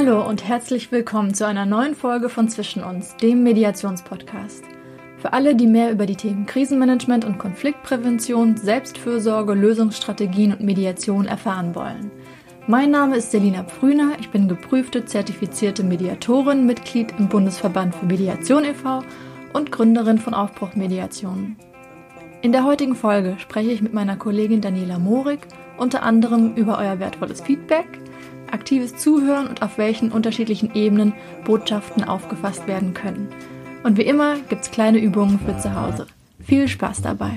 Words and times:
Hallo 0.00 0.24
und 0.24 0.46
herzlich 0.46 0.92
willkommen 0.92 1.34
zu 1.34 1.44
einer 1.44 1.66
neuen 1.66 1.96
Folge 1.96 2.28
von 2.28 2.48
Zwischen 2.48 2.84
uns, 2.84 3.16
dem 3.16 3.42
Mediationspodcast. 3.42 4.62
Für 5.16 5.32
alle, 5.32 5.56
die 5.56 5.66
mehr 5.66 5.90
über 5.90 6.06
die 6.06 6.14
Themen 6.14 6.46
Krisenmanagement 6.46 7.24
und 7.24 7.38
Konfliktprävention, 7.38 8.56
Selbstfürsorge, 8.56 9.54
Lösungsstrategien 9.54 10.52
und 10.52 10.60
Mediation 10.60 11.26
erfahren 11.26 11.74
wollen. 11.74 12.12
Mein 12.68 12.92
Name 12.92 13.16
ist 13.16 13.32
Selina 13.32 13.64
Pfrüner, 13.64 14.12
ich 14.20 14.30
bin 14.30 14.46
geprüfte, 14.46 15.04
zertifizierte 15.04 15.82
Mediatorin, 15.82 16.64
Mitglied 16.64 17.12
im 17.18 17.28
Bundesverband 17.28 17.96
für 17.96 18.06
Mediation 18.06 18.66
e.V. 18.66 19.02
und 19.52 19.72
Gründerin 19.72 20.18
von 20.18 20.32
Aufbruch 20.32 20.76
Mediation. 20.76 21.56
In 22.40 22.52
der 22.52 22.62
heutigen 22.62 22.94
Folge 22.94 23.34
spreche 23.40 23.72
ich 23.72 23.82
mit 23.82 23.94
meiner 23.94 24.14
Kollegin 24.14 24.60
Daniela 24.60 25.00
Morik 25.00 25.40
unter 25.76 26.04
anderem 26.04 26.54
über 26.54 26.78
euer 26.78 27.00
wertvolles 27.00 27.40
Feedback, 27.40 27.98
aktives 28.52 28.96
Zuhören 28.96 29.46
und 29.46 29.62
auf 29.62 29.78
welchen 29.78 30.12
unterschiedlichen 30.12 30.74
Ebenen 30.74 31.12
Botschaften 31.44 32.04
aufgefasst 32.04 32.66
werden 32.66 32.94
können. 32.94 33.28
Und 33.84 33.96
wie 33.96 34.02
immer 34.02 34.36
gibt's 34.48 34.70
kleine 34.70 34.98
Übungen 34.98 35.38
für 35.40 35.56
zu 35.58 35.74
Hause. 35.74 36.06
Viel 36.40 36.68
Spaß 36.68 37.02
dabei. 37.02 37.32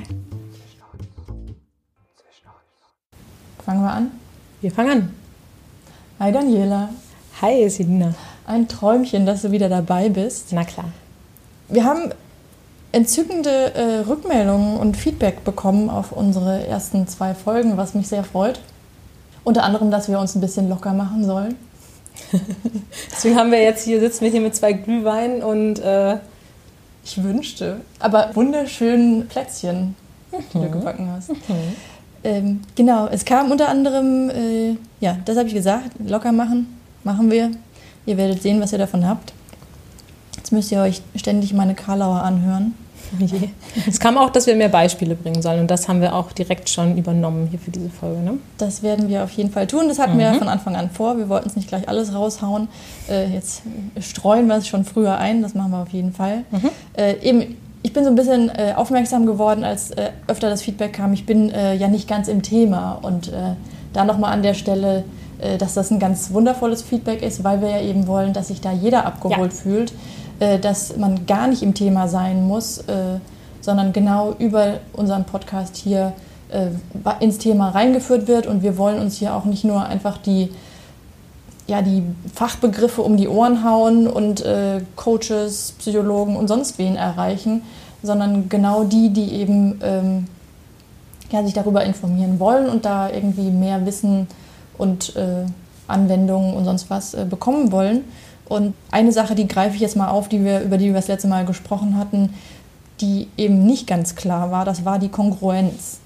Fangen 3.64 3.84
wir 3.84 3.92
an? 3.92 4.12
Wir 4.62 4.72
fangen 4.72 4.92
an. 4.92 5.14
Hi 6.20 6.32
Daniela. 6.32 6.90
Hi 7.41 7.70
Selina. 7.70 8.14
Ein 8.46 8.68
Träumchen, 8.68 9.26
dass 9.26 9.44
du 9.44 9.52
wieder 9.52 9.70
dabei 9.70 10.10
bist. 10.10 10.50
Na 10.52 10.64
klar. 10.64 10.90
Wir 11.68 11.86
haben 11.86 12.12
entzückende 12.91 13.74
äh, 13.74 14.00
Rückmeldungen 14.00 14.78
und 14.78 14.98
Feedback 14.98 15.44
bekommen 15.44 15.90
auf 15.90 16.12
unsere 16.12 16.68
ersten 16.68 17.08
zwei 17.08 17.34
Folgen, 17.34 17.78
was 17.78 17.94
mich 17.94 18.08
sehr 18.08 18.24
freut. 18.24 18.60
Unter 19.52 19.64
anderem, 19.64 19.91
dass 19.91 20.08
wir 20.08 20.18
uns 20.18 20.34
ein 20.34 20.40
bisschen 20.40 20.70
locker 20.70 20.94
machen 20.94 21.26
sollen. 21.26 21.58
Deswegen 23.12 23.35
haben 23.35 23.52
wir 23.52 23.62
jetzt 23.62 23.84
hier, 23.84 23.99
sitzen 23.99 24.24
wir 24.24 24.32
hier 24.32 24.40
mit 24.40 24.55
zwei 24.55 24.71
Glühwein 24.71 25.44
und 25.44 25.77
äh, 25.80 26.20
ich 27.04 27.21
wünschte, 27.21 27.82
aber 27.99 28.34
wunderschönen 28.34 29.27
Plätzchen, 29.27 29.98
die 30.54 30.57
du 30.57 30.72
gebacken 30.72 31.12
hast. 31.12 31.32
Mhm. 31.32 31.35
Ähm, 32.24 32.62
genau, 32.76 33.07
es 33.07 33.26
kam 33.26 33.52
unter 33.52 33.68
anderem, 33.68 34.29
äh, 34.29 34.77
ja, 35.02 35.18
das 35.26 35.35
habe 35.35 35.49
ich 35.49 35.54
gesagt, 35.54 35.90
locker 35.99 36.32
machen, 36.32 36.79
machen 37.04 37.29
wir. 37.29 37.52
Ihr 38.05 38.16
werdet 38.16 38.41
sehen, 38.41 38.62
was 38.62 38.72
ihr 38.72 38.79
davon 38.79 39.05
habt. 39.05 39.34
Jetzt 40.38 40.54
müsst 40.54 40.72
ihr 40.72 40.79
euch 40.79 41.02
ständig 41.18 41.52
meine 41.52 41.76
Karlauer 41.76 42.24
anhören. 42.24 42.74
es 43.87 43.99
kam 43.99 44.17
auch, 44.17 44.29
dass 44.29 44.48
wir 44.48 44.55
mehr 44.55 44.70
Beispiele 44.70 45.15
bringen 45.15 45.41
sollen 45.41 45.62
und 45.62 45.71
das 45.71 45.87
haben 45.87 46.01
wir 46.01 46.15
auch 46.15 46.31
direkt 46.31 46.70
schon 46.70 46.98
übernommen 46.98 47.48
hier 47.49 47.59
für 47.59 47.71
diese 47.71 47.90
Folge. 47.90 48.21
Ne? 48.21 48.34
Das 48.57 48.84
werden 48.84 49.09
wir 49.09 49.23
auf 49.23 49.31
jeden 49.31 49.51
Fall 49.51 49.67
tun. 49.67 49.87
Das 49.87 49.99
hatten 49.99 50.17
wir 50.17 50.34
von 50.35 50.48
Anfang 50.48 50.76
an 50.76 50.90
vor. 50.90 51.17
Wir 51.17 51.29
wollten 51.29 51.49
es 51.49 51.55
nicht 51.55 51.67
gleich 51.67 51.87
alles 51.89 52.13
raushauen. 52.13 52.67
Äh, 53.09 53.27
jetzt 53.34 53.63
streuen 53.99 54.48
wir 54.48 54.55
es 54.55 54.67
schon 54.67 54.85
früher 54.85 55.17
ein. 55.17 55.41
Das 55.41 55.54
machen 55.54 55.71
wir 55.71 55.79
auf 55.82 55.89
jeden 55.89 56.13
Fall. 56.13 56.43
Äh, 56.95 57.15
eben, 57.21 57.57
ich 57.84 57.93
bin 57.93 58.04
so 58.04 58.09
ein 58.09 58.15
bisschen 58.15 58.49
äh, 58.49 58.73
aufmerksam 58.76 59.26
geworden, 59.26 59.63
als 59.63 59.91
äh, 59.91 60.12
öfter 60.27 60.49
das 60.49 60.62
Feedback 60.62 60.93
kam. 60.93 61.13
Ich 61.13 61.26
bin 61.26 61.49
äh, 61.49 61.76
ja 61.76 61.87
nicht 61.87 62.07
ganz 62.07 62.27
im 62.27 62.41
Thema 62.43 62.99
und 63.01 63.27
äh, 63.29 63.55
da 63.93 64.06
nochmal 64.06 64.31
an 64.34 64.44
der 64.44 64.53
Stelle, 64.53 65.03
dass 65.57 65.73
das 65.73 65.89
ein 65.89 65.97
ganz 65.97 66.31
wundervolles 66.34 66.84
Feedback 66.84 67.23
ist, 67.23 67.44
weil 67.44 67.62
wir 67.62 67.69
ja 67.72 67.81
eben 67.81 68.06
wollen, 68.06 68.31
dass 68.31 68.50
sich 68.50 68.62
da 68.62 68.72
jeder 68.72 69.07
abgeholt 69.07 69.51
Ja. 69.51 69.57
fühlt, 69.59 69.91
äh, 70.42 70.58
dass 70.58 70.97
man 70.97 71.28
gar 71.28 71.47
nicht 71.47 71.62
im 71.62 71.75
Thema 71.75 72.08
sein 72.08 72.47
muss, 72.47 72.80
äh, 72.80 73.20
sondern 73.62 73.94
genau 73.94 74.34
über 74.40 74.80
unseren 74.92 75.24
Podcast 75.24 75.75
hier 75.75 76.14
äh, 76.50 76.70
ins 77.24 77.38
Thema 77.38 77.70
reingeführt 77.70 78.28
wird 78.28 78.47
und 78.47 78.64
wir 78.64 78.75
wollen 78.80 79.00
uns 79.00 79.18
hier 79.18 79.36
auch 79.36 79.46
nicht 79.46 79.64
nur 79.64 79.86
einfach 79.86 80.18
die 80.18 80.50
ja, 81.68 81.84
die 81.84 82.03
Fachbegriffe 82.34 83.03
um 83.03 83.18
die 83.18 83.28
Ohren 83.28 83.64
hauen 83.64 84.08
und 84.08 84.44
äh, 84.44 84.81
Coaches, 84.96 85.75
Psychologen 85.78 86.36
und 86.36 86.47
sonst 86.47 86.80
wen 86.80 86.96
erreichen, 86.96 87.62
sondern 88.01 88.50
genau 88.50 88.84
die, 88.84 89.09
die 89.13 89.34
eben 89.35 89.80
ähm, 89.84 90.28
ja, 91.30 91.44
sich 91.44 91.53
darüber 91.53 91.85
informieren 91.85 92.40
wollen 92.40 92.68
und 92.68 92.84
da 92.84 93.12
irgendwie 93.12 93.51
mehr 93.51 93.85
Wissen 93.85 94.28
und 94.80 95.16
äh, 95.16 95.46
Anwendungen 95.88 96.56
und 96.56 96.66
sonst 96.66 96.90
was 96.90 97.13
äh, 97.13 97.25
bekommen 97.30 97.72
wollen. 97.72 98.06
Und 98.51 98.73
eine 98.91 99.13
Sache, 99.13 99.34
die 99.34 99.47
greife 99.47 99.75
ich 99.75 99.81
jetzt 99.81 99.95
mal 99.95 100.09
auf, 100.09 100.28
die 100.28 100.44
wir, 100.44 100.59
über 100.59 100.78
die 100.78 100.88
wir 100.88 100.94
das 100.94 101.07
letzte 101.07 101.29
Mal 101.29 101.45
gesprochen 101.45 101.97
hatten, 101.97 102.34
die 103.00 103.29
eben 103.38 103.66
nicht 103.66 103.88
ganz 103.88 104.16
klar 104.16 104.51
war, 104.51 104.66
das 104.66 104.84
war 104.84 105.00
die 105.00 105.07
Kongruenz. 105.07 106.00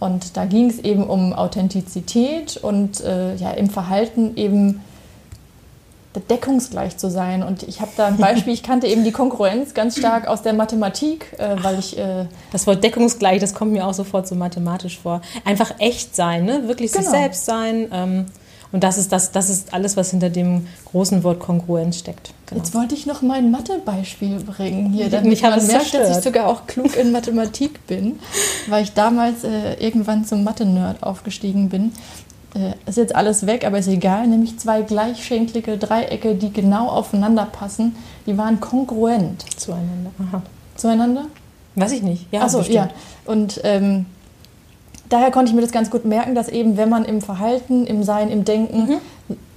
Und 0.00 0.36
da 0.36 0.46
ging 0.46 0.68
es 0.68 0.80
eben 0.80 1.04
um 1.04 1.32
Authentizität 1.32 2.56
und 2.56 3.00
äh, 3.02 3.36
ja, 3.36 3.52
im 3.52 3.70
Verhalten 3.70 4.36
eben 4.36 4.80
deckungsgleich 6.28 6.96
zu 6.96 7.08
sein. 7.08 7.44
Und 7.44 7.62
ich 7.62 7.80
habe 7.80 7.92
da 7.96 8.06
ein 8.06 8.16
Beispiel, 8.16 8.52
ich 8.52 8.64
kannte 8.64 8.88
eben 8.88 9.04
die 9.04 9.12
Kongruenz 9.12 9.74
ganz 9.74 9.96
stark 9.96 10.26
aus 10.26 10.42
der 10.42 10.54
Mathematik, 10.54 11.32
äh, 11.38 11.56
weil 11.62 11.78
ich 11.78 11.96
äh, 11.96 12.26
Das 12.50 12.66
Wort 12.66 12.82
deckungsgleich, 12.82 13.40
das 13.40 13.54
kommt 13.54 13.72
mir 13.72 13.86
auch 13.86 13.94
sofort 13.94 14.26
so 14.26 14.34
mathematisch 14.34 14.98
vor. 14.98 15.20
Einfach 15.44 15.72
echt 15.78 16.16
sein, 16.16 16.44
ne? 16.44 16.66
wirklich 16.66 16.90
sich 16.90 17.02
Genau. 17.02 17.12
selbst 17.12 17.44
sein. 17.46 17.88
Ähm, 17.92 18.26
und 18.74 18.82
das 18.82 18.98
ist, 18.98 19.12
das, 19.12 19.30
das 19.30 19.50
ist 19.50 19.72
alles, 19.72 19.96
was 19.96 20.10
hinter 20.10 20.30
dem 20.30 20.66
großen 20.86 21.22
Wort 21.22 21.38
Kongruenz 21.38 21.96
steckt. 21.96 22.34
Genau. 22.46 22.60
Jetzt 22.60 22.74
wollte 22.74 22.96
ich 22.96 23.06
noch 23.06 23.22
mal 23.22 23.38
ein 23.38 23.52
Mathebeispiel 23.52 24.40
bringen 24.40 24.92
hier, 24.92 25.08
damit 25.10 25.26
Mich 25.28 25.42
man 25.42 25.52
es 25.52 25.68
merkt, 25.68 25.94
dass 25.94 26.00
ich 26.00 26.06
zerstört. 26.06 26.24
sogar 26.24 26.48
auch 26.48 26.66
klug 26.66 26.96
in 26.96 27.12
Mathematik 27.12 27.86
bin, 27.86 28.18
weil 28.66 28.82
ich 28.82 28.92
damals 28.92 29.44
äh, 29.44 29.74
irgendwann 29.74 30.24
zum 30.24 30.42
Mathe-Nerd 30.42 31.04
aufgestiegen 31.04 31.68
bin. 31.68 31.92
Äh, 32.56 32.72
ist 32.88 32.96
jetzt 32.96 33.14
alles 33.14 33.46
weg, 33.46 33.64
aber 33.64 33.78
ist 33.78 33.86
egal. 33.86 34.26
Nämlich 34.26 34.58
zwei 34.58 34.82
gleichschenklige 34.82 35.78
Dreiecke, 35.78 36.34
die 36.34 36.52
genau 36.52 36.88
aufeinander 36.88 37.44
passen, 37.44 37.94
die 38.26 38.36
waren 38.36 38.58
kongruent 38.58 39.44
Zueinander. 39.56 40.10
Aha. 40.18 40.42
zueinander. 40.74 41.26
Weiß 41.76 41.92
ich 41.92 42.02
nicht. 42.02 42.26
Ja, 42.32 42.40
Achso, 42.40 42.60
ja. 42.62 42.90
Und 43.24 43.60
ähm, 43.62 44.06
daher 45.14 45.30
konnte 45.30 45.50
ich 45.50 45.54
mir 45.54 45.62
das 45.62 45.72
ganz 45.72 45.90
gut 45.90 46.04
merken, 46.04 46.34
dass 46.34 46.48
eben, 46.48 46.76
wenn 46.76 46.88
man 46.88 47.04
im 47.04 47.20
Verhalten, 47.22 47.86
im 47.86 48.02
Sein, 48.02 48.28
im 48.30 48.44
Denken 48.44 49.00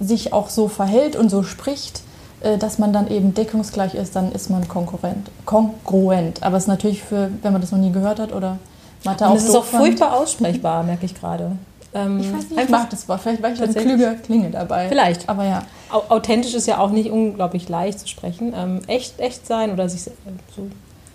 sich 0.00 0.32
auch 0.32 0.48
so 0.48 0.68
verhält 0.68 1.16
und 1.16 1.28
so 1.30 1.42
spricht, 1.42 2.00
äh, 2.40 2.56
dass 2.58 2.78
man 2.78 2.92
dann 2.92 3.08
eben 3.10 3.34
deckungsgleich 3.34 3.94
ist, 3.94 4.14
dann 4.16 4.32
ist 4.32 4.48
man 4.50 4.66
konkurrent, 4.68 5.30
kongruent. 5.44 6.42
Aber 6.42 6.56
es 6.56 6.64
ist 6.64 6.68
natürlich 6.68 7.02
für, 7.02 7.30
wenn 7.42 7.52
man 7.52 7.60
das 7.60 7.72
noch 7.72 7.78
nie 7.78 7.92
gehört 7.92 8.20
hat 8.20 8.32
oder 8.32 8.58
Mathe 9.04 9.26
Und 9.26 9.36
es 9.36 9.44
ist 9.44 9.54
auch 9.56 9.64
fand. 9.64 9.84
furchtbar 9.84 10.16
aussprechbar, 10.16 10.82
merke 10.82 11.06
ich 11.06 11.14
gerade. 11.14 11.52
Ähm, 11.94 12.20
Ich 12.20 12.26
weiß 12.28 12.34
nicht, 12.42 12.52
ich 12.52 12.58
einfach, 12.58 12.80
mag 12.80 12.90
das 12.90 13.08
Wort. 13.08 13.20
Vielleicht 13.20 13.42
war 13.42 13.50
ich 13.50 13.62
eine 13.62 13.72
klüge 13.72 14.16
Klinge 14.24 14.50
dabei. 14.50 14.88
Vielleicht. 14.88 15.28
Aber 15.28 15.44
ja. 15.44 15.62
au- 15.90 16.04
authentisch 16.14 16.54
ist 16.54 16.66
ja 16.66 16.78
auch 16.78 16.90
nicht 16.90 17.10
unglaublich 17.10 17.68
leicht 17.68 18.00
zu 18.00 18.08
sprechen. 18.08 18.52
Ähm, 18.56 18.80
echt, 18.86 19.18
echt 19.18 19.46
sein 19.46 19.72
oder 19.72 19.88
sich 19.88 20.02
se- 20.02 20.12
so 20.54 20.66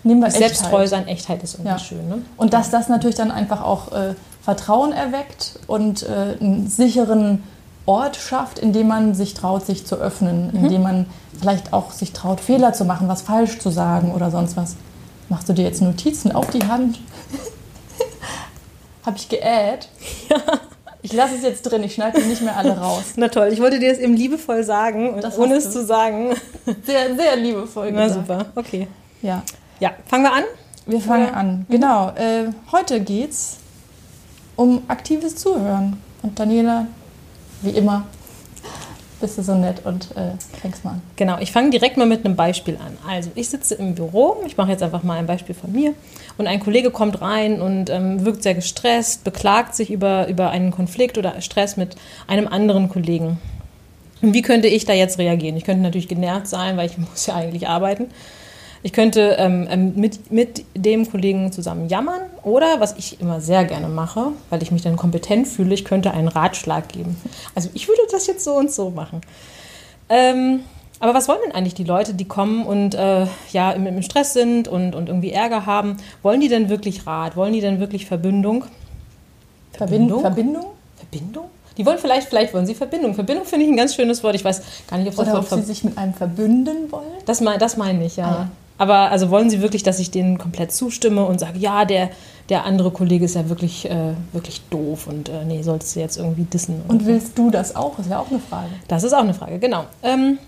Nehmen 0.02 0.20
wir 0.20 0.30
sich 0.30 0.38
selbst 0.40 0.56
Echtheit. 0.62 0.70
treu 0.70 0.86
sein, 0.86 1.06
Echtheit 1.08 1.42
ist 1.42 1.54
irgendwie 1.54 1.70
Ja. 1.70 1.78
schön. 1.78 2.08
Ne? 2.08 2.22
Und 2.36 2.52
dass 2.52 2.70
das 2.70 2.88
natürlich 2.88 3.16
dann 3.16 3.30
einfach 3.30 3.62
auch 3.64 3.92
äh, 3.92 4.14
Vertrauen 4.44 4.92
erweckt 4.92 5.58
und 5.66 6.02
äh, 6.02 6.36
einen 6.40 6.68
sicheren 6.68 7.42
Ort 7.86 8.16
schafft, 8.16 8.58
in 8.58 8.72
dem 8.72 8.88
man 8.88 9.14
sich 9.14 9.34
traut, 9.34 9.66
sich 9.66 9.86
zu 9.86 9.96
öffnen, 9.96 10.50
in 10.54 10.68
dem 10.68 10.82
man 10.82 11.06
vielleicht 11.38 11.72
auch 11.72 11.90
sich 11.92 12.12
traut, 12.12 12.40
Fehler 12.40 12.72
zu 12.72 12.84
machen, 12.84 13.08
was 13.08 13.22
falsch 13.22 13.58
zu 13.58 13.70
sagen 13.70 14.12
oder 14.12 14.30
sonst 14.30 14.56
was. 14.56 14.76
Machst 15.28 15.48
du 15.48 15.52
dir 15.52 15.64
jetzt 15.64 15.82
Notizen 15.82 16.32
auf 16.32 16.48
die 16.50 16.64
Hand? 16.66 16.98
Habe 19.06 19.16
ich 19.16 19.28
geäht? 19.28 19.88
Ich 21.02 21.12
lasse 21.12 21.34
es 21.34 21.42
jetzt 21.42 21.62
drin, 21.62 21.82
ich 21.82 21.94
schneide 21.94 22.20
nicht 22.22 22.40
mehr 22.40 22.56
alle 22.56 22.78
raus. 22.78 23.02
Na 23.16 23.28
toll, 23.28 23.48
ich 23.52 23.60
wollte 23.60 23.78
dir 23.78 23.90
das 23.90 23.98
eben 23.98 24.14
liebevoll 24.16 24.64
sagen, 24.64 25.12
und 25.14 25.22
Das 25.24 25.38
ohne 25.38 25.54
es 25.56 25.70
zu 25.70 25.84
sagen. 25.84 26.34
Sehr, 26.84 27.14
sehr 27.14 27.36
liebevoll 27.36 27.90
Na 27.92 28.06
gesagt. 28.06 28.26
super, 28.26 28.46
okay. 28.54 28.88
Ja, 29.20 29.42
Ja, 29.80 29.90
fangen 30.06 30.24
wir 30.24 30.32
an. 30.32 30.44
wir 30.86 31.00
fangen 31.02 31.26
Ja. 31.26 31.32
an. 31.34 31.66
Genau, 31.68 32.08
äh, 32.16 32.46
heute 32.72 33.00
geht's 33.00 33.58
um 34.56 34.82
aktives 34.88 35.36
Zuhören. 35.36 35.98
Und 36.22 36.38
Daniela, 36.38 36.86
wie 37.62 37.70
immer, 37.70 38.06
bist 39.20 39.38
du 39.38 39.42
so 39.42 39.54
nett 39.54 39.84
und 39.84 40.10
äh, 40.16 40.32
fängst 40.60 40.84
mal 40.84 40.92
an. 40.92 41.02
Genau, 41.16 41.38
ich 41.38 41.50
fange 41.52 41.70
direkt 41.70 41.96
mal 41.96 42.06
mit 42.06 42.24
einem 42.24 42.36
Beispiel 42.36 42.76
an. 42.76 42.98
Also 43.08 43.30
ich 43.34 43.48
sitze 43.48 43.74
im 43.74 43.94
Büro, 43.94 44.36
ich 44.46 44.56
mache 44.56 44.70
jetzt 44.70 44.82
einfach 44.82 45.02
mal 45.02 45.18
ein 45.18 45.26
Beispiel 45.26 45.54
von 45.54 45.72
mir 45.72 45.94
und 46.36 46.46
ein 46.46 46.60
Kollege 46.60 46.90
kommt 46.90 47.20
rein 47.20 47.60
und 47.60 47.90
ähm, 47.90 48.24
wirkt 48.24 48.42
sehr 48.42 48.54
gestresst, 48.54 49.24
beklagt 49.24 49.74
sich 49.74 49.90
über, 49.90 50.28
über 50.28 50.50
einen 50.50 50.70
Konflikt 50.70 51.16
oder 51.16 51.40
Stress 51.40 51.76
mit 51.76 51.96
einem 52.26 52.48
anderen 52.48 52.88
Kollegen. 52.88 53.38
Und 54.20 54.34
wie 54.34 54.42
könnte 54.42 54.68
ich 54.68 54.84
da 54.84 54.92
jetzt 54.92 55.18
reagieren? 55.18 55.56
Ich 55.56 55.64
könnte 55.64 55.82
natürlich 55.82 56.08
genervt 56.08 56.46
sein, 56.46 56.76
weil 56.76 56.86
ich 56.86 56.98
muss 57.10 57.26
ja 57.26 57.34
eigentlich 57.34 57.68
arbeiten. 57.68 58.08
Ich 58.84 58.92
könnte 58.92 59.36
ähm, 59.38 59.66
ähm, 59.70 59.92
mit, 59.96 60.30
mit 60.30 60.62
dem 60.74 61.10
Kollegen 61.10 61.50
zusammen 61.50 61.88
jammern 61.88 62.20
oder, 62.42 62.80
was 62.80 62.94
ich 62.98 63.18
immer 63.18 63.40
sehr 63.40 63.64
gerne 63.64 63.88
mache, 63.88 64.26
weil 64.50 64.62
ich 64.62 64.70
mich 64.70 64.82
dann 64.82 64.96
kompetent 64.96 65.48
fühle, 65.48 65.72
ich 65.72 65.86
könnte 65.86 66.10
einen 66.10 66.28
Ratschlag 66.28 66.90
geben. 66.90 67.16
Also 67.54 67.70
ich 67.72 67.88
würde 67.88 68.02
das 68.12 68.26
jetzt 68.26 68.44
so 68.44 68.52
und 68.52 68.70
so 68.70 68.90
machen. 68.90 69.22
Ähm, 70.10 70.60
aber 71.00 71.14
was 71.14 71.28
wollen 71.28 71.38
denn 71.46 71.54
eigentlich 71.54 71.72
die 71.72 71.84
Leute, 71.84 72.12
die 72.12 72.26
kommen 72.26 72.66
und 72.66 72.94
äh, 72.94 73.26
ja 73.52 73.72
im, 73.72 73.86
im 73.86 74.02
Stress 74.02 74.34
sind 74.34 74.68
und, 74.68 74.94
und 74.94 75.08
irgendwie 75.08 75.30
Ärger 75.30 75.64
haben? 75.64 75.96
Wollen 76.20 76.42
die 76.42 76.48
denn 76.48 76.68
wirklich 76.68 77.06
Rat? 77.06 77.36
Wollen 77.36 77.54
die 77.54 77.62
denn 77.62 77.80
wirklich 77.80 78.04
Verbindung? 78.04 78.66
Verbindung? 79.72 80.20
Verbindung? 80.20 80.66
Verbindung? 80.98 81.44
Die 81.78 81.86
wollen 81.86 81.98
vielleicht, 81.98 82.28
vielleicht 82.28 82.52
wollen 82.52 82.66
sie 82.66 82.74
Verbindung. 82.74 83.14
Verbindung 83.14 83.46
finde 83.46 83.64
ich 83.64 83.72
ein 83.72 83.78
ganz 83.78 83.94
schönes 83.94 84.22
Wort. 84.22 84.34
Ich 84.34 84.44
weiß 84.44 84.60
gar 84.88 84.98
nicht, 84.98 85.08
ob 85.08 85.16
das 85.16 85.28
Oder 85.28 85.38
ob 85.38 85.48
sie 85.48 85.62
sich 85.62 85.84
mit 85.84 85.96
einem 85.96 86.12
verbünden 86.12 86.92
wollen. 86.92 87.04
Das, 87.24 87.40
mein, 87.40 87.58
das 87.58 87.78
meine 87.78 88.04
ich, 88.04 88.16
ja. 88.16 88.26
Ah, 88.26 88.30
ja. 88.30 88.48
Aber 88.76 89.10
also 89.10 89.30
wollen 89.30 89.50
sie 89.50 89.60
wirklich, 89.60 89.82
dass 89.82 89.98
ich 89.98 90.10
denen 90.10 90.38
komplett 90.38 90.72
zustimme 90.72 91.24
und 91.24 91.38
sage, 91.38 91.58
ja, 91.58 91.84
der, 91.84 92.10
der 92.48 92.64
andere 92.64 92.90
Kollege 92.90 93.24
ist 93.24 93.36
ja 93.36 93.48
wirklich, 93.48 93.88
äh, 93.88 94.14
wirklich 94.32 94.62
doof 94.70 95.06
und 95.06 95.28
äh, 95.28 95.44
nee, 95.44 95.62
solltest 95.62 95.94
du 95.94 96.00
jetzt 96.00 96.16
irgendwie 96.16 96.42
dissen. 96.42 96.82
Und 96.88 97.06
willst 97.06 97.38
du 97.38 97.50
das 97.50 97.76
auch? 97.76 97.98
Ist 97.98 98.10
ja 98.10 98.18
auch 98.18 98.30
eine 98.30 98.40
Frage. 98.40 98.70
Das 98.88 99.04
ist 99.04 99.12
auch 99.12 99.20
eine 99.20 99.34
Frage, 99.34 99.58
genau. 99.58 99.84
Ähm, 100.02 100.38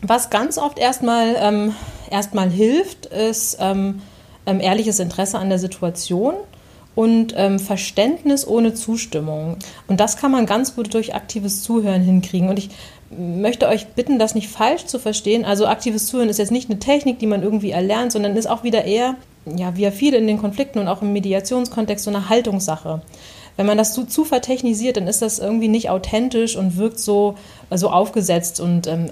was 0.00 0.30
ganz 0.30 0.58
oft 0.58 0.78
erstmal, 0.78 1.36
ähm, 1.38 1.74
erstmal 2.10 2.50
hilft, 2.50 3.06
ist 3.06 3.58
ähm, 3.60 4.00
ähm 4.46 4.60
ehrliches 4.60 4.98
Interesse 4.98 5.38
an 5.38 5.48
der 5.48 5.58
Situation 5.58 6.34
und 6.94 7.34
ähm, 7.36 7.58
Verständnis 7.58 8.46
ohne 8.46 8.74
Zustimmung. 8.74 9.56
Und 9.88 10.00
das 10.00 10.16
kann 10.16 10.30
man 10.30 10.46
ganz 10.46 10.74
gut 10.76 10.94
durch 10.94 11.14
aktives 11.14 11.62
Zuhören 11.62 12.02
hinkriegen. 12.02 12.48
Und 12.48 12.58
ich 12.58 12.70
möchte 13.10 13.68
euch 13.68 13.88
bitten, 13.88 14.18
das 14.18 14.34
nicht 14.34 14.48
falsch 14.48 14.86
zu 14.86 14.98
verstehen. 14.98 15.44
Also 15.44 15.66
aktives 15.66 16.06
Zuhören 16.06 16.28
ist 16.28 16.38
jetzt 16.38 16.52
nicht 16.52 16.70
eine 16.70 16.78
Technik, 16.78 17.18
die 17.18 17.26
man 17.26 17.42
irgendwie 17.42 17.70
erlernt, 17.70 18.12
sondern 18.12 18.36
ist 18.36 18.46
auch 18.46 18.62
wieder 18.62 18.84
eher, 18.84 19.16
ja, 19.44 19.76
wie 19.76 19.82
ja 19.82 19.90
viele 19.90 20.16
in 20.18 20.26
den 20.26 20.38
Konflikten 20.38 20.78
und 20.78 20.88
auch 20.88 21.02
im 21.02 21.12
Mediationskontext 21.12 22.04
so 22.04 22.10
eine 22.10 22.28
Haltungssache. 22.28 23.02
Wenn 23.56 23.66
man 23.66 23.78
das 23.78 23.94
zu, 23.94 24.04
zu 24.04 24.24
vertechnisiert, 24.24 24.96
dann 24.96 25.06
ist 25.06 25.22
das 25.22 25.38
irgendwie 25.38 25.68
nicht 25.68 25.90
authentisch 25.90 26.56
und 26.56 26.76
wirkt 26.76 26.98
so, 26.98 27.36
so 27.70 27.90
aufgesetzt 27.90 28.58
und 28.58 28.86
ähm, 28.88 29.10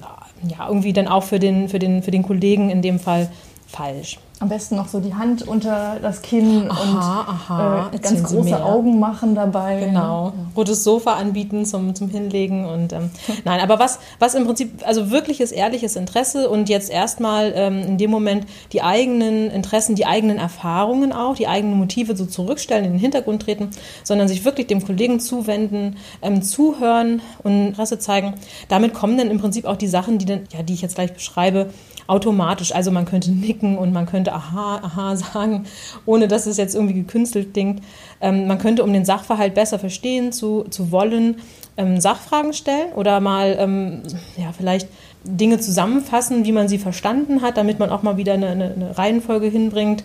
ja, 0.49 0.67
irgendwie 0.67 0.93
dann 0.93 1.07
auch 1.07 1.23
für 1.23 1.39
den, 1.39 1.69
für, 1.69 1.79
den, 1.79 2.03
für 2.03 2.11
den 2.11 2.25
Kollegen 2.25 2.71
in 2.71 2.83
dem 2.83 2.99
Fall 2.99 3.31
falsch. 3.73 4.19
Am 4.39 4.49
besten 4.49 4.75
noch 4.75 4.89
so 4.89 4.99
die 4.99 5.15
Hand 5.15 5.47
unter 5.47 5.99
das 6.03 6.21
Kinn 6.21 6.69
aha, 6.69 6.83
und 6.83 6.99
aha. 6.99 7.91
Äh, 7.93 7.99
ganz 7.99 8.25
große 8.25 8.63
Augen 8.63 8.99
machen 8.99 9.37
dabei. 9.37 9.85
Genau. 9.87 10.27
Ja. 10.27 10.33
Rotes 10.57 10.83
Sofa 10.83 11.13
anbieten 11.13 11.65
zum, 11.65 11.95
zum 11.95 12.09
Hinlegen. 12.09 12.65
Und 12.67 12.93
ähm, 12.93 13.11
nein, 13.45 13.61
aber 13.61 13.79
was, 13.79 14.01
was 14.19 14.35
im 14.35 14.45
Prinzip, 14.45 14.85
also 14.85 15.13
wirkliches, 15.13 15.53
ehrliches 15.53 15.95
Interesse 15.95 16.51
und 16.51 16.69
jetzt 16.69 16.91
erstmal 16.91 17.53
ähm, 17.55 17.83
in 17.83 17.99
dem 17.99 18.11
Moment 18.11 18.47
die 18.73 18.83
eigenen 18.83 19.49
Interessen, 19.49 19.95
die 19.95 20.07
eigenen 20.07 20.39
Erfahrungen 20.39 21.13
auch, 21.13 21.37
die 21.37 21.47
eigenen 21.47 21.79
Motive 21.79 22.17
so 22.17 22.27
zurückstellen, 22.27 22.85
in 22.85 22.93
den 22.93 23.01
Hintergrund 23.01 23.43
treten, 23.43 23.71
sondern 24.03 24.27
sich 24.27 24.45
wirklich 24.45 24.67
dem 24.67 24.85
Kollegen 24.85 25.21
zuwenden, 25.21 25.99
ähm, 26.21 26.43
zuhören 26.43 27.23
und 27.45 27.69
Interesse 27.69 28.01
zeigen. 28.01 28.35
Damit 28.69 28.93
kommen 28.93 29.17
dann 29.17 29.31
im 29.31 29.39
Prinzip 29.39 29.67
auch 29.67 29.77
die 29.77 29.89
Sachen, 29.89 30.19
die, 30.19 30.27
dann, 30.27 30.41
ja, 30.53 30.65
die 30.65 30.75
ich 30.75 30.83
jetzt 30.83 30.97
gleich 30.97 31.13
beschreibe, 31.15 31.69
automatisch. 32.07 32.75
Also 32.75 32.91
man 32.91 33.05
könnte 33.05 33.31
nicken 33.31 33.79
und 33.79 33.93
man 33.93 34.07
könnte 34.07 34.33
aha, 34.33 34.81
aha 34.83 35.17
sagen, 35.33 35.67
ohne 36.07 36.29
dass 36.29 36.47
es 36.47 36.57
jetzt 36.57 36.75
irgendwie 36.75 36.95
gekünstelt 36.95 37.53
klingt. 37.53 37.83
Ähm, 38.21 38.47
man 38.47 38.59
könnte, 38.59 38.85
um 38.85 38.93
den 38.93 39.05
Sachverhalt 39.05 39.55
besser 39.55 39.79
verstehen 39.79 40.33
zu, 40.33 40.65
zu 40.71 40.91
wollen, 40.91 41.37
ähm, 41.77 42.01
Sachfragen 42.01 42.53
stellen 42.53 42.93
oder 42.95 43.21
mal 43.21 43.57
ähm, 43.59 44.03
ja, 44.37 44.53
vielleicht 44.53 44.89
Dinge 45.25 45.59
zusammenfassen, 45.61 46.45
wie 46.45 46.53
man 46.53 46.69
sie 46.69 46.79
verstanden 46.79 47.43
hat, 47.43 47.57
damit 47.57 47.79
man 47.79 47.91
auch 47.91 48.03
mal 48.03 48.17
wieder 48.17 48.35
eine, 48.35 48.49
eine, 48.49 48.73
eine 48.73 48.99
Reihenfolge 48.99 49.47
hinbringt, 49.47 50.05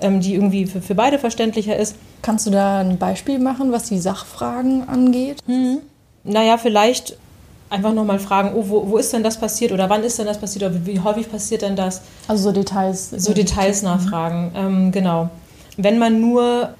ähm, 0.00 0.20
die 0.20 0.34
irgendwie 0.34 0.66
für, 0.66 0.82
für 0.82 0.94
beide 0.94 1.18
verständlicher 1.18 1.76
ist. 1.76 1.96
Kannst 2.22 2.46
du 2.46 2.50
da 2.50 2.80
ein 2.80 2.98
Beispiel 2.98 3.38
machen, 3.38 3.72
was 3.72 3.84
die 3.84 3.98
Sachfragen 3.98 4.88
angeht? 4.88 5.38
Mhm. 5.46 5.78
Naja, 6.24 6.58
vielleicht 6.58 7.16
einfach 7.70 7.92
nochmal 7.92 8.18
fragen, 8.18 8.52
oh, 8.54 8.64
wo, 8.68 8.88
wo 8.88 8.96
ist 8.96 9.12
denn 9.12 9.22
das 9.22 9.38
passiert 9.38 9.72
oder 9.72 9.90
wann 9.90 10.04
ist 10.04 10.18
denn 10.18 10.26
das 10.26 10.38
passiert 10.38 10.64
oder 10.64 10.86
wie, 10.86 11.00
häufig 11.00 11.30
passiert 11.30 11.62
denn 11.62 11.76
das? 11.76 12.02
Also 12.28 12.44
so 12.44 12.52
Details. 12.52 13.10
So 13.10 13.32
Details 13.32 13.82
nachfragen, 13.82 14.52
ähm, 14.54 14.92
genau. 14.92 15.30
Wenn 15.76 15.98
man 15.98 16.20
nur 16.20 16.70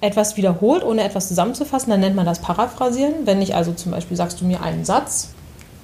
etwas 0.00 0.36
wiederholt, 0.36 0.82
ohne 0.82 1.02
etwas 1.02 1.28
zusammenzufassen, 1.28 1.90
dann 1.90 2.00
nennt 2.00 2.16
man 2.16 2.26
das 2.26 2.40
Paraphrasieren. 2.40 3.14
Wenn 3.24 3.42
ich 3.42 3.54
also 3.54 3.72
zum 3.72 3.92
Beispiel 3.92 4.16
sagst 4.16 4.40
du 4.40 4.44
mir 4.44 4.62
einen 4.62 4.84
Satz. 4.84 5.28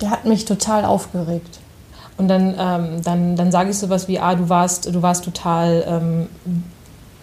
Der 0.00 0.10
hat 0.10 0.24
mich 0.24 0.44
total 0.44 0.84
aufgeregt. 0.84 1.58
Und 2.16 2.28
dann, 2.28 2.54
ähm, 2.58 3.02
dann, 3.02 3.36
dann 3.36 3.52
sage 3.52 3.70
ich 3.70 3.78
sowas 3.78 4.08
wie, 4.08 4.18
ah, 4.18 4.34
du 4.34 4.48
warst, 4.48 4.86
du 4.86 5.02
warst 5.02 5.24
total 5.24 5.84
ähm, 5.86 6.28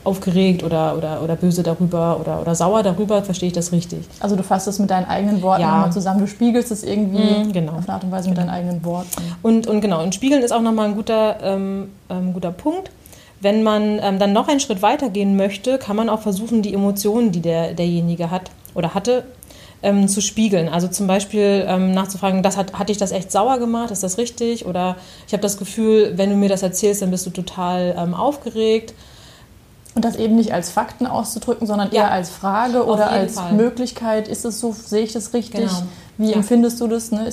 aufgeregt 0.04 0.64
oder, 0.64 0.98
oder, 0.98 1.22
oder 1.22 1.36
böse 1.36 1.64
darüber 1.64 2.20
oder, 2.20 2.42
oder 2.42 2.56
sauer 2.56 2.84
darüber, 2.84 3.24
verstehe 3.24 3.48
ich 3.48 3.54
das 3.54 3.72
richtig. 3.72 4.00
Also 4.20 4.36
du 4.36 4.44
fasst 4.44 4.68
es 4.68 4.80
mit 4.80 4.90
deinen 4.90 5.06
eigenen 5.06 5.42
Worten 5.42 5.62
ja. 5.62 5.72
nochmal 5.72 5.92
zusammen, 5.92 6.20
du 6.20 6.28
spiegelst 6.28 6.72
es 6.72 6.84
irgendwie 6.84 7.46
mm, 7.46 7.54
genau. 7.54 7.74
auf 7.74 7.88
eine 7.88 7.94
Art 7.94 8.04
und 8.04 8.12
Weise 8.12 8.30
mit 8.30 8.38
deinen 8.38 8.50
eigenen 8.50 8.84
Worten. 8.84 9.10
Und, 9.42 9.68
und 9.68 9.82
genau, 9.82 10.04
und 10.04 10.14
spiegeln 10.14 10.42
ist 10.42 10.52
auch 10.52 10.62
nochmal 10.62 10.90
ein 10.90 10.96
guter, 10.96 11.38
ähm, 11.42 11.90
ähm, 12.10 12.34
guter 12.34 12.52
Punkt. 12.52 12.92
Wenn 13.40 13.64
man 13.64 14.00
ähm, 14.02 14.20
dann 14.20 14.34
noch 14.34 14.48
einen 14.48 14.60
Schritt 14.60 14.82
weiter 14.82 15.10
gehen 15.10 15.36
möchte, 15.36 15.78
kann 15.78 15.96
man 15.96 16.10
auch 16.10 16.22
versuchen, 16.22 16.62
die 16.62 16.74
Emotionen, 16.74 17.32
die 17.32 17.42
der, 17.42 17.74
derjenige 17.74 18.32
hat 18.32 18.52
oder 18.74 18.94
hatte, 18.94 19.26
ähm, 19.84 20.08
zu 20.08 20.22
spiegeln. 20.22 20.70
Also 20.70 20.88
zum 20.88 21.08
Beispiel 21.08 21.66
ähm, 21.68 21.92
nachzufragen, 21.92 22.42
das 22.42 22.58
hat, 22.58 22.74
hat 22.74 22.90
dich 22.90 22.98
das 22.98 23.12
echt 23.12 23.32
sauer 23.32 23.60
gemacht, 23.60 23.92
ist 23.92 24.02
das 24.02 24.18
richtig? 24.18 24.66
Oder 24.66 24.96
ich 25.28 25.34
habe 25.34 25.42
das 25.42 25.58
Gefühl, 25.58 26.14
wenn 26.16 26.30
du 26.30 26.38
mir 26.38 26.50
das 26.50 26.64
erzählst, 26.64 27.02
dann 27.02 27.12
bist 27.12 27.26
du 27.26 27.30
total 27.30 27.96
ähm, 27.98 28.14
aufgeregt. 28.14 28.94
Und 29.96 30.04
das 30.04 30.16
eben 30.16 30.36
nicht 30.36 30.54
als 30.54 30.72
Fakten 30.72 31.06
auszudrücken, 31.06 31.68
sondern 31.68 31.92
eher 31.92 32.12
als 32.12 32.32
Frage 32.32 32.86
oder 32.86 33.12
als 33.12 33.36
Fall. 33.36 33.54
Möglichkeit. 33.54 34.28
Ist 34.28 34.44
es 34.44 34.60
so, 34.60 34.74
sehe 34.74 35.04
ich 35.04 35.14
das 35.14 35.34
richtig? 35.34 35.62
Genau. 35.62 35.84
Wie 36.18 36.30
ja. 36.30 36.36
empfindest 36.36 36.80
du 36.80 36.88
das? 36.88 37.12
Ne? 37.12 37.28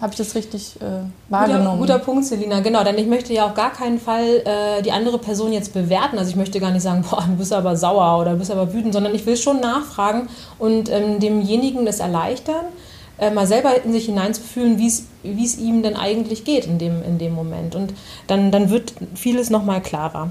habe 0.00 0.12
ich 0.12 0.16
das 0.16 0.34
richtig 0.34 0.76
äh, 0.80 1.04
wahrgenommen? 1.30 1.78
Guter, 1.78 1.94
guter, 1.94 2.04
Punkt, 2.04 2.26
Selina. 2.26 2.60
Genau, 2.60 2.84
denn 2.84 2.98
ich 2.98 3.06
möchte 3.06 3.32
ja 3.32 3.46
auf 3.46 3.54
gar 3.54 3.72
keinen 3.72 3.98
Fall 3.98 4.42
äh, 4.44 4.82
die 4.82 4.92
andere 4.92 5.18
Person 5.18 5.52
jetzt 5.52 5.72
bewerten. 5.72 6.18
Also 6.18 6.30
ich 6.30 6.36
möchte 6.36 6.60
gar 6.60 6.70
nicht 6.70 6.82
sagen, 6.82 7.04
boah, 7.10 7.24
du 7.26 7.36
bist 7.36 7.52
aber 7.52 7.76
sauer 7.76 8.20
oder 8.20 8.32
du 8.32 8.38
bist 8.38 8.50
aber 8.50 8.74
wütend, 8.74 8.92
sondern 8.92 9.14
ich 9.14 9.24
will 9.24 9.38
schon 9.38 9.60
nachfragen 9.60 10.28
und 10.58 10.90
ähm, 10.90 11.18
demjenigen 11.18 11.86
das 11.86 12.00
erleichtern, 12.00 12.66
äh, 13.18 13.30
mal 13.30 13.46
selber 13.46 13.82
in 13.82 13.92
sich 13.92 14.04
hineinzufühlen, 14.06 14.78
wie 14.78 14.86
es 15.44 15.58
ihm 15.58 15.82
denn 15.82 15.96
eigentlich 15.96 16.44
geht 16.44 16.66
in 16.66 16.78
dem, 16.78 17.02
in 17.02 17.18
dem 17.18 17.32
Moment. 17.32 17.74
Und 17.74 17.94
dann, 18.26 18.50
dann 18.50 18.68
wird 18.68 18.92
vieles 19.14 19.48
nochmal 19.48 19.80
klarer. 19.80 20.30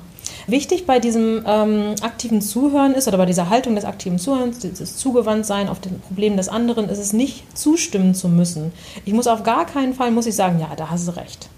Wichtig 0.50 0.86
bei 0.86 1.00
diesem 1.00 1.44
ähm, 1.46 1.96
aktiven 2.01 2.42
Zuhören 2.42 2.94
ist, 2.94 3.07
oder 3.07 3.18
bei 3.18 3.25
dieser 3.25 3.50
Haltung 3.50 3.75
des 3.75 3.86
aktiven 3.86 4.19
Zuhörens, 4.19 4.60
dieses 4.60 4.98
Zugewandtsein 4.98 5.69
auf 5.69 5.80
den 5.80 6.00
Problemen 6.00 6.38
des 6.38 6.50
anderen, 6.50 6.90
ist 6.90 6.98
es 6.98 7.13
nicht 7.13 7.57
zustimmen 7.57 8.16
zu 8.16 8.30
müssen. 8.30 8.72
Ich 9.06 9.13
muss 9.13 9.28
auf 9.28 9.44
gar 9.44 9.66
keinen 9.66 9.94
Fall, 9.94 10.12
muss 10.12 10.25
ich 10.25 10.36
sagen, 10.36 10.60
ja, 10.60 10.69
da 10.75 10.90
hast 10.90 11.07
du 11.07 11.16
recht. 11.16 11.50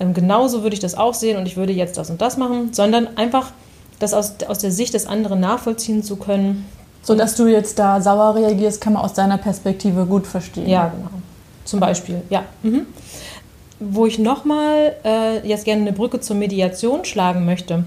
Ähm, 0.00 0.14
genauso 0.14 0.62
würde 0.62 0.74
ich 0.74 0.80
das 0.80 0.94
auch 0.94 1.14
sehen 1.14 1.36
und 1.36 1.46
ich 1.46 1.56
würde 1.56 1.72
jetzt 1.72 1.96
das 1.98 2.10
und 2.10 2.20
das 2.20 2.36
machen, 2.36 2.72
sondern 2.72 3.16
einfach 3.16 3.52
das 3.98 4.12
aus, 4.12 4.34
aus 4.48 4.58
der 4.58 4.72
Sicht 4.72 4.94
des 4.94 5.06
anderen 5.06 5.40
nachvollziehen 5.40 6.02
zu 6.02 6.16
können. 6.16 6.66
So 7.02 7.14
dass 7.14 7.36
du 7.36 7.46
jetzt 7.46 7.78
da 7.78 8.00
sauer 8.00 8.34
reagierst, 8.34 8.80
kann 8.80 8.94
man 8.94 9.02
aus 9.02 9.12
deiner 9.12 9.38
Perspektive 9.38 10.06
gut 10.06 10.26
verstehen. 10.26 10.68
Ja, 10.68 10.88
genau. 10.88 11.10
Zum 11.64 11.80
Beispiel, 11.80 12.22
ja. 12.30 12.44
Mhm. 12.62 12.86
Wo 13.78 14.06
ich 14.06 14.18
nochmal 14.18 14.96
äh, 15.04 15.46
jetzt 15.46 15.64
gerne 15.64 15.82
eine 15.82 15.92
Brücke 15.92 16.20
zur 16.20 16.34
Mediation 16.34 17.04
schlagen 17.04 17.44
möchte 17.44 17.84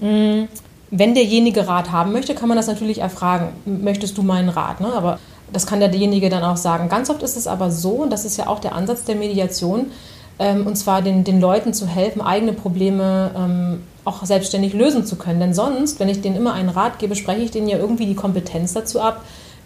wenn 0.00 1.14
derjenige 1.14 1.66
Rat 1.66 1.90
haben 1.92 2.12
möchte, 2.12 2.34
kann 2.34 2.48
man 2.48 2.56
das 2.56 2.66
natürlich 2.66 2.98
erfragen. 2.98 3.48
Möchtest 3.64 4.16
du 4.18 4.22
meinen 4.22 4.48
Rat? 4.48 4.80
Ne? 4.80 4.92
Aber 4.92 5.18
das 5.52 5.66
kann 5.66 5.80
derjenige 5.80 6.28
dann 6.28 6.42
auch 6.42 6.56
sagen. 6.56 6.88
Ganz 6.88 7.10
oft 7.10 7.22
ist 7.22 7.36
es 7.36 7.46
aber 7.46 7.70
so, 7.70 7.90
und 7.90 8.10
das 8.10 8.24
ist 8.24 8.36
ja 8.36 8.46
auch 8.46 8.60
der 8.60 8.74
Ansatz 8.74 9.04
der 9.04 9.16
Mediation, 9.16 9.90
ähm, 10.38 10.66
und 10.66 10.76
zwar 10.76 11.02
den, 11.02 11.24
den 11.24 11.40
Leuten 11.40 11.74
zu 11.74 11.86
helfen, 11.86 12.20
eigene 12.20 12.52
Probleme 12.52 13.30
ähm, 13.36 13.82
auch 14.04 14.24
selbstständig 14.24 14.74
lösen 14.74 15.06
zu 15.06 15.16
können. 15.16 15.40
Denn 15.40 15.54
sonst, 15.54 16.00
wenn 16.00 16.08
ich 16.08 16.20
denen 16.20 16.36
immer 16.36 16.52
einen 16.52 16.68
Rat 16.68 16.98
gebe, 16.98 17.14
spreche 17.14 17.42
ich 17.42 17.50
denen 17.50 17.68
ja 17.68 17.78
irgendwie 17.78 18.06
die 18.06 18.14
Kompetenz 18.14 18.72
dazu 18.72 19.00
ab, 19.00 19.22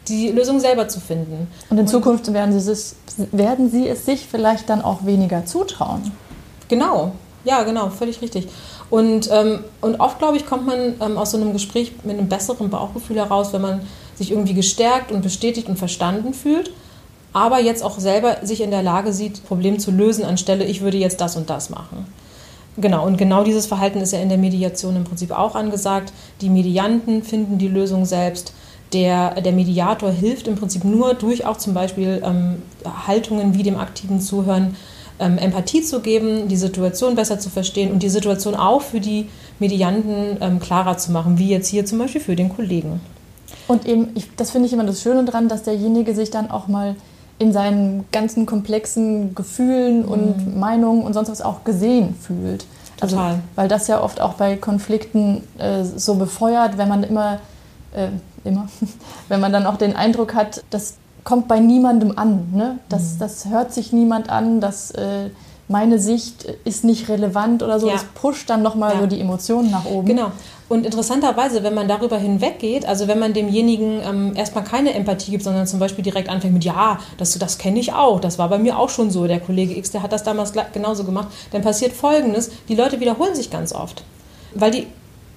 die 0.09 0.31
Lösung 0.31 0.61
selber 0.61 0.89
zu 0.89 1.01
finden. 1.01 1.49
Und 1.71 1.79
in 1.79 1.87
Zukunft 1.87 2.33
werden 2.33 2.59
sie, 2.59 2.71
es, 2.71 2.97
werden 3.33 3.71
sie 3.71 3.89
es 3.89 4.07
sich 4.07 4.27
vielleicht 4.31 4.69
dann 4.69 4.83
auch 4.83 5.05
weniger 5.05 5.45
zutrauen. 5.45 6.13
Genau, 6.69 7.13
ja, 7.45 7.63
genau, 7.63 7.89
völlig 7.91 8.21
richtig. 8.23 8.49
Und, 8.91 9.29
ähm, 9.31 9.61
und 9.81 10.01
oft, 10.01 10.19
glaube 10.19 10.37
ich, 10.37 10.47
kommt 10.47 10.67
man 10.67 10.95
ähm, 11.01 11.19
aus 11.19 11.33
so 11.33 11.37
einem 11.37 11.53
Gespräch 11.53 11.93
mit 12.05 12.19
einem 12.19 12.29
besseren 12.29 12.71
Bauchgefühl 12.71 13.17
heraus, 13.17 13.53
wenn 13.53 13.61
man 13.61 13.81
sich 14.15 14.31
irgendwie 14.31 14.55
gestärkt 14.55 15.13
und 15.13 15.23
bestätigt 15.23 15.69
und 15.69 15.79
verstanden 15.79 16.33
fühlt, 16.35 16.73
aber 17.33 17.61
jetzt 17.61 17.83
auch 17.83 17.99
selber 17.99 18.39
sich 18.43 18.63
in 18.63 18.71
der 18.71 18.83
Lage 18.83 19.13
sieht, 19.13 19.47
Problem 19.47 19.79
zu 19.79 19.91
lösen, 19.91 20.25
anstelle 20.25 20.65
ich 20.65 20.81
würde 20.81 20.97
jetzt 20.97 21.21
das 21.21 21.37
und 21.37 21.51
das 21.51 21.71
machen. 21.71 22.07
Genau, 22.79 23.05
und 23.05 23.17
genau 23.17 23.43
dieses 23.45 23.67
Verhalten 23.67 24.01
ist 24.01 24.13
ja 24.13 24.21
in 24.21 24.29
der 24.29 24.39
Mediation 24.39 24.97
im 24.97 25.05
Prinzip 25.05 25.33
auch 25.33 25.55
angesagt. 25.55 26.13
Die 26.41 26.49
Medianten 26.49 27.23
finden 27.23 27.59
die 27.59 27.69
Lösung 27.69 28.05
selbst. 28.05 28.53
Der, 28.93 29.41
der 29.41 29.53
Mediator 29.53 30.11
hilft 30.11 30.49
im 30.49 30.55
Prinzip 30.55 30.85
nur 30.85 31.15
durch 31.15 31.45
auch 31.45 31.59
zum 31.59 31.75
Beispiel 31.75 32.23
ähm, 32.25 32.63
Haltungen 33.07 33.55
wie 33.55 33.63
dem 33.63 33.77
aktiven 33.77 34.21
Zuhören, 34.21 34.77
ähm, 35.19 35.39
Empathie 35.39 35.83
zu 35.83 36.01
geben, 36.01 36.49
die 36.49 36.57
Situation 36.57 37.15
besser 37.15 37.39
zu 37.39 37.51
verstehen 37.51 37.93
und 37.93 38.03
die 38.03 38.09
Situation 38.09 38.55
auch 38.55 38.83
für 38.83 39.01
die 39.01 39.29
Medianten 39.59 40.39
ähm, 40.41 40.61
klarer 40.61 40.99
zu 40.99 41.13
machen, 41.13 41.39
wie 41.39 41.49
jetzt 41.49 41.69
hier 41.69 41.85
zum 41.85 41.99
Beispiel 41.99 42.21
für 42.21 42.37
den 42.37 42.49
Kollegen. 42.49 43.01
Und 43.67 43.87
eben, 43.87 44.11
ich, 44.15 44.29
das 44.37 44.51
finde 44.51 44.67
ich 44.67 44.73
immer 44.73 44.85
das 44.85 45.03
Schöne 45.03 45.25
daran, 45.25 45.49
dass 45.49 45.63
derjenige 45.63 46.15
sich 46.15 46.31
dann 46.31 46.51
auch 46.51 46.69
mal 46.69 46.97
in 47.39 47.53
seinen 47.53 48.05
ganzen 48.11 48.47
komplexen 48.47 49.35
Gefühlen 49.35 50.03
mhm. 50.03 50.09
und 50.09 50.59
Meinungen 50.59 51.03
und 51.03 51.13
sonst 51.13 51.31
was 51.31 51.43
auch 51.43 51.65
gesehen 51.65 52.15
fühlt. 52.15 52.67
Also, 53.01 53.17
Total. 53.17 53.41
weil 53.55 53.69
das 53.69 53.87
ja 53.87 54.03
oft 54.03 54.21
auch 54.21 54.35
bei 54.35 54.57
Konflikten 54.57 55.43
äh, 55.59 55.85
so 55.85 56.17
befeuert, 56.17 56.79
wenn 56.79 56.89
man 56.89 57.05
immer 57.05 57.39
äh, 57.93 58.09
immer, 58.45 58.69
wenn 59.29 59.41
man 59.41 59.53
dann 59.53 59.67
auch 59.67 59.77
den 59.77 59.97
Eindruck 59.97 60.35
hat, 60.35 60.65
das 60.71 60.97
kommt 61.29 61.47
bei 61.47 61.61
niemandem 61.61 62.17
an. 62.17 62.49
Ne? 62.55 62.79
Das, 62.89 63.15
mhm. 63.15 63.19
das 63.19 63.45
hört 63.51 63.75
sich 63.75 63.93
niemand 63.93 64.31
an, 64.31 64.63
das, 64.63 64.93
äh, 64.93 65.29
meine 65.69 65.99
Sicht 65.99 66.45
ist 66.65 66.85
nicht 66.85 67.11
relevant 67.11 67.63
oder 67.63 67.79
so. 67.79 67.89
Ja. 67.89 67.93
Das 67.93 68.05
pusht 68.05 68.49
dann 68.49 68.63
nochmal 68.63 68.95
ja. 68.95 69.01
so 69.01 69.07
die 69.07 69.21
Emotionen 69.21 69.71
nach 69.71 69.85
oben. 69.85 70.07
Genau. 70.07 70.33
Und 70.71 70.87
interessanterweise, 70.87 71.63
wenn 71.63 71.75
man 71.75 71.87
darüber 71.87 72.17
hinweggeht, 72.17 72.87
also 72.87 73.09
wenn 73.09 73.19
man 73.19 73.35
demjenigen 73.35 74.01
ähm, 74.03 74.33
erstmal 74.37 74.65
keine 74.65 74.95
Empathie 74.95 75.31
gibt, 75.31 75.45
sondern 75.45 75.67
zum 75.67 75.81
Beispiel 75.81 76.03
direkt 76.03 76.31
anfängt 76.31 76.55
mit, 76.55 76.65
ja, 76.65 76.99
das, 77.19 77.39
das 77.39 77.59
kenne 77.59 77.79
ich 77.79 77.93
auch, 77.93 78.21
das 78.21 78.39
war 78.39 78.49
bei 78.49 78.59
mir 78.59 78.79
auch 78.79 78.89
schon 78.89 79.11
so, 79.11 79.27
der 79.27 79.41
Kollege 79.41 79.77
X, 79.77 79.91
der 79.91 80.03
hat 80.03 80.13
das 80.13 80.23
damals 80.23 80.55
genauso 80.73 81.05
gemacht, 81.05 81.29
dann 81.53 81.61
passiert 81.61 81.93
Folgendes, 81.93 82.51
die 82.71 82.75
Leute 82.75 83.01
wiederholen 83.01 83.35
sich 83.35 83.51
ganz 83.51 83.75
oft, 83.75 84.03
weil 84.55 84.71
die 84.71 84.87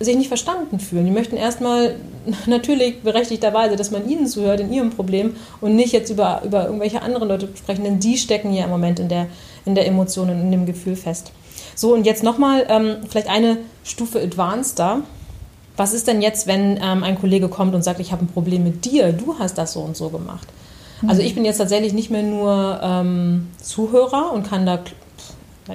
sich 0.03 0.15
nicht 0.15 0.27
verstanden 0.27 0.79
fühlen. 0.79 1.05
Die 1.05 1.11
möchten 1.11 1.37
erstmal 1.37 1.95
natürlich 2.45 3.01
berechtigterweise, 3.01 3.75
dass 3.75 3.91
man 3.91 4.09
ihnen 4.09 4.27
zuhört 4.27 4.59
in 4.59 4.71
ihrem 4.71 4.89
Problem 4.89 5.35
und 5.59 5.75
nicht 5.75 5.93
jetzt 5.93 6.09
über, 6.09 6.41
über 6.43 6.65
irgendwelche 6.65 7.01
anderen 7.01 7.27
Leute 7.27 7.49
sprechen, 7.55 7.83
denn 7.83 7.99
die 7.99 8.17
stecken 8.17 8.53
ja 8.53 8.65
im 8.65 8.69
Moment 8.69 8.99
in 8.99 9.09
der, 9.09 9.27
in 9.65 9.75
der 9.75 9.87
Emotion 9.87 10.29
und 10.29 10.39
in 10.39 10.51
dem 10.51 10.65
Gefühl 10.65 10.95
fest. 10.95 11.31
So, 11.75 11.93
und 11.93 12.05
jetzt 12.05 12.23
nochmal 12.23 12.65
ähm, 12.69 12.97
vielleicht 13.09 13.29
eine 13.29 13.57
Stufe 13.83 14.21
advanceder. 14.21 15.01
Was 15.77 15.93
ist 15.93 16.07
denn 16.07 16.21
jetzt, 16.21 16.47
wenn 16.47 16.77
ähm, 16.77 17.03
ein 17.03 17.19
Kollege 17.19 17.47
kommt 17.47 17.73
und 17.73 17.83
sagt, 17.83 17.99
ich 17.99 18.11
habe 18.11 18.25
ein 18.25 18.27
Problem 18.27 18.63
mit 18.63 18.85
dir, 18.85 19.13
du 19.13 19.39
hast 19.39 19.57
das 19.57 19.73
so 19.73 19.79
und 19.79 19.95
so 19.95 20.09
gemacht? 20.09 20.47
Mhm. 21.01 21.09
Also 21.09 21.21
ich 21.21 21.33
bin 21.33 21.45
jetzt 21.45 21.57
tatsächlich 21.57 21.93
nicht 21.93 22.11
mehr 22.11 22.23
nur 22.23 22.79
ähm, 22.83 23.47
Zuhörer 23.61 24.31
und 24.33 24.47
kann 24.47 24.65
da, 24.65 24.79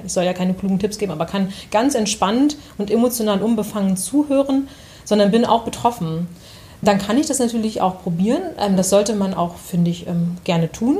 ich 0.05 0.13
soll 0.13 0.25
ja 0.25 0.33
keine 0.33 0.53
klugen 0.53 0.79
Tipps 0.79 0.97
geben, 0.97 1.11
aber 1.11 1.25
kann 1.25 1.53
ganz 1.71 1.95
entspannt 1.95 2.57
und 2.77 2.91
emotional 2.91 3.41
unbefangen 3.41 3.97
zuhören, 3.97 4.67
sondern 5.05 5.31
bin 5.31 5.45
auch 5.45 5.63
betroffen. 5.63 6.27
Dann 6.81 6.99
kann 6.99 7.17
ich 7.17 7.25
das 7.25 7.39
natürlich 7.39 7.81
auch 7.81 8.03
probieren. 8.03 8.41
Ähm, 8.59 8.77
das 8.77 8.89
sollte 8.89 9.15
man 9.15 9.33
auch, 9.33 9.55
finde 9.55 9.89
ich, 9.89 10.07
ähm, 10.07 10.37
gerne 10.43 10.71
tun. 10.71 10.99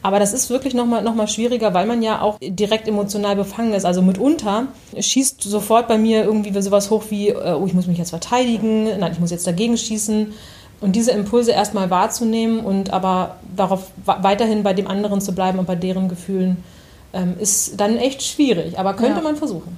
Aber 0.00 0.20
das 0.20 0.32
ist 0.32 0.48
wirklich 0.48 0.74
nochmal 0.74 1.02
noch 1.02 1.14
mal 1.14 1.26
schwieriger, 1.26 1.74
weil 1.74 1.86
man 1.86 2.02
ja 2.02 2.22
auch 2.22 2.38
direkt 2.40 2.86
emotional 2.86 3.34
befangen 3.34 3.72
ist. 3.72 3.84
Also 3.84 4.00
mitunter 4.00 4.68
schießt 4.98 5.42
sofort 5.42 5.88
bei 5.88 5.98
mir 5.98 6.22
irgendwie 6.22 6.58
sowas 6.62 6.90
hoch 6.90 7.04
wie, 7.10 7.30
äh, 7.30 7.52
oh, 7.52 7.66
ich 7.66 7.74
muss 7.74 7.88
mich 7.88 7.98
jetzt 7.98 8.10
verteidigen, 8.10 8.84
nein, 8.98 9.12
ich 9.12 9.18
muss 9.18 9.30
jetzt 9.30 9.46
dagegen 9.46 9.76
schießen. 9.76 10.32
Und 10.80 10.94
diese 10.94 11.10
Impulse 11.10 11.50
erstmal 11.50 11.90
wahrzunehmen 11.90 12.60
und 12.60 12.92
aber 12.92 13.38
darauf 13.56 13.90
weiterhin 14.04 14.62
bei 14.62 14.74
dem 14.74 14.86
anderen 14.86 15.20
zu 15.20 15.34
bleiben 15.34 15.58
und 15.58 15.66
bei 15.66 15.74
deren 15.74 16.08
Gefühlen, 16.08 16.62
ähm, 17.12 17.36
ist 17.38 17.80
dann 17.80 17.96
echt 17.96 18.22
schwierig. 18.22 18.78
Aber 18.78 18.94
könnte 18.94 19.18
ja. 19.18 19.22
man 19.22 19.36
versuchen. 19.36 19.76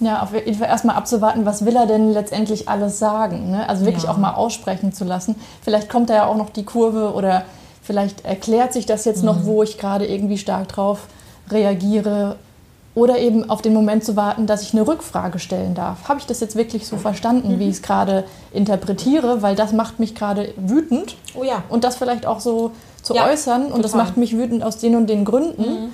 Ja, 0.00 0.22
auf 0.22 0.32
jeden 0.32 0.54
Fall 0.54 0.68
erstmal 0.68 0.94
abzuwarten, 0.96 1.44
was 1.44 1.64
will 1.64 1.74
er 1.74 1.86
denn 1.86 2.12
letztendlich 2.12 2.68
alles 2.68 3.00
sagen. 3.00 3.50
Ne? 3.50 3.68
Also 3.68 3.84
wirklich 3.84 4.04
ja. 4.04 4.10
auch 4.10 4.16
mal 4.16 4.34
aussprechen 4.34 4.92
zu 4.92 5.04
lassen. 5.04 5.34
Vielleicht 5.62 5.88
kommt 5.88 6.08
da 6.08 6.14
ja 6.14 6.26
auch 6.26 6.36
noch 6.36 6.50
die 6.50 6.64
Kurve 6.64 7.14
oder 7.14 7.44
Vielleicht 7.88 8.26
erklärt 8.26 8.74
sich 8.74 8.84
das 8.84 9.06
jetzt 9.06 9.20
mhm. 9.20 9.28
noch, 9.28 9.44
wo 9.46 9.62
ich 9.62 9.78
gerade 9.78 10.06
irgendwie 10.06 10.36
stark 10.36 10.68
drauf 10.68 11.06
reagiere. 11.48 12.36
Oder 12.94 13.18
eben 13.18 13.48
auf 13.48 13.62
den 13.62 13.72
Moment 13.72 14.04
zu 14.04 14.14
warten, 14.14 14.46
dass 14.46 14.60
ich 14.60 14.74
eine 14.74 14.86
Rückfrage 14.86 15.38
stellen 15.38 15.74
darf. 15.74 16.06
Habe 16.06 16.20
ich 16.20 16.26
das 16.26 16.40
jetzt 16.40 16.54
wirklich 16.54 16.86
so 16.86 16.98
verstanden, 16.98 17.54
mhm. 17.54 17.60
wie 17.60 17.70
ich 17.70 17.76
es 17.76 17.82
gerade 17.82 18.24
interpretiere? 18.52 19.40
Weil 19.40 19.56
das 19.56 19.72
macht 19.72 20.00
mich 20.00 20.14
gerade 20.14 20.52
wütend. 20.58 21.16
Oh 21.34 21.44
ja. 21.44 21.62
Und 21.70 21.82
das 21.82 21.96
vielleicht 21.96 22.26
auch 22.26 22.40
so 22.40 22.72
zu 23.00 23.14
ja, 23.14 23.26
äußern. 23.26 23.62
Und 23.62 23.68
total. 23.68 23.82
das 23.82 23.94
macht 23.94 24.18
mich 24.18 24.36
wütend 24.36 24.62
aus 24.62 24.76
den 24.76 24.94
und 24.94 25.06
den 25.06 25.24
Gründen. 25.24 25.62
Mhm. 25.62 25.92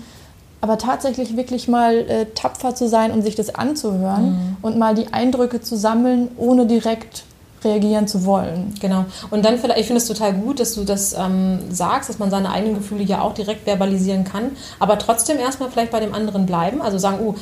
Aber 0.64 0.78
tatsächlich 0.78 1.36
wirklich 1.36 1.68
mal 1.68 1.94
äh, 2.08 2.24
tapfer 2.34 2.74
zu 2.74 2.88
sein 2.88 3.10
und 3.10 3.20
sich 3.20 3.34
das 3.34 3.54
anzuhören 3.54 4.30
mhm. 4.30 4.56
und 4.62 4.78
mal 4.78 4.94
die 4.94 5.12
Eindrücke 5.12 5.60
zu 5.60 5.76
sammeln, 5.76 6.28
ohne 6.38 6.64
direkt 6.64 7.24
reagieren 7.62 8.08
zu 8.08 8.24
wollen. 8.24 8.72
Genau. 8.80 9.04
Und 9.30 9.44
dann 9.44 9.58
vielleicht, 9.58 9.78
ich 9.78 9.86
finde 9.86 10.00
es 10.00 10.08
total 10.08 10.32
gut, 10.32 10.60
dass 10.60 10.74
du 10.74 10.84
das 10.84 11.12
ähm, 11.12 11.58
sagst, 11.70 12.08
dass 12.08 12.18
man 12.18 12.30
seine 12.30 12.50
eigenen 12.50 12.76
Gefühle 12.76 13.02
ja 13.02 13.20
auch 13.20 13.34
direkt 13.34 13.64
verbalisieren 13.64 14.24
kann, 14.24 14.52
aber 14.80 14.98
trotzdem 14.98 15.38
erstmal 15.38 15.70
vielleicht 15.70 15.92
bei 15.92 16.00
dem 16.00 16.14
anderen 16.14 16.46
bleiben. 16.46 16.80
Also 16.80 16.96
sagen, 16.96 17.18
oh, 17.22 17.34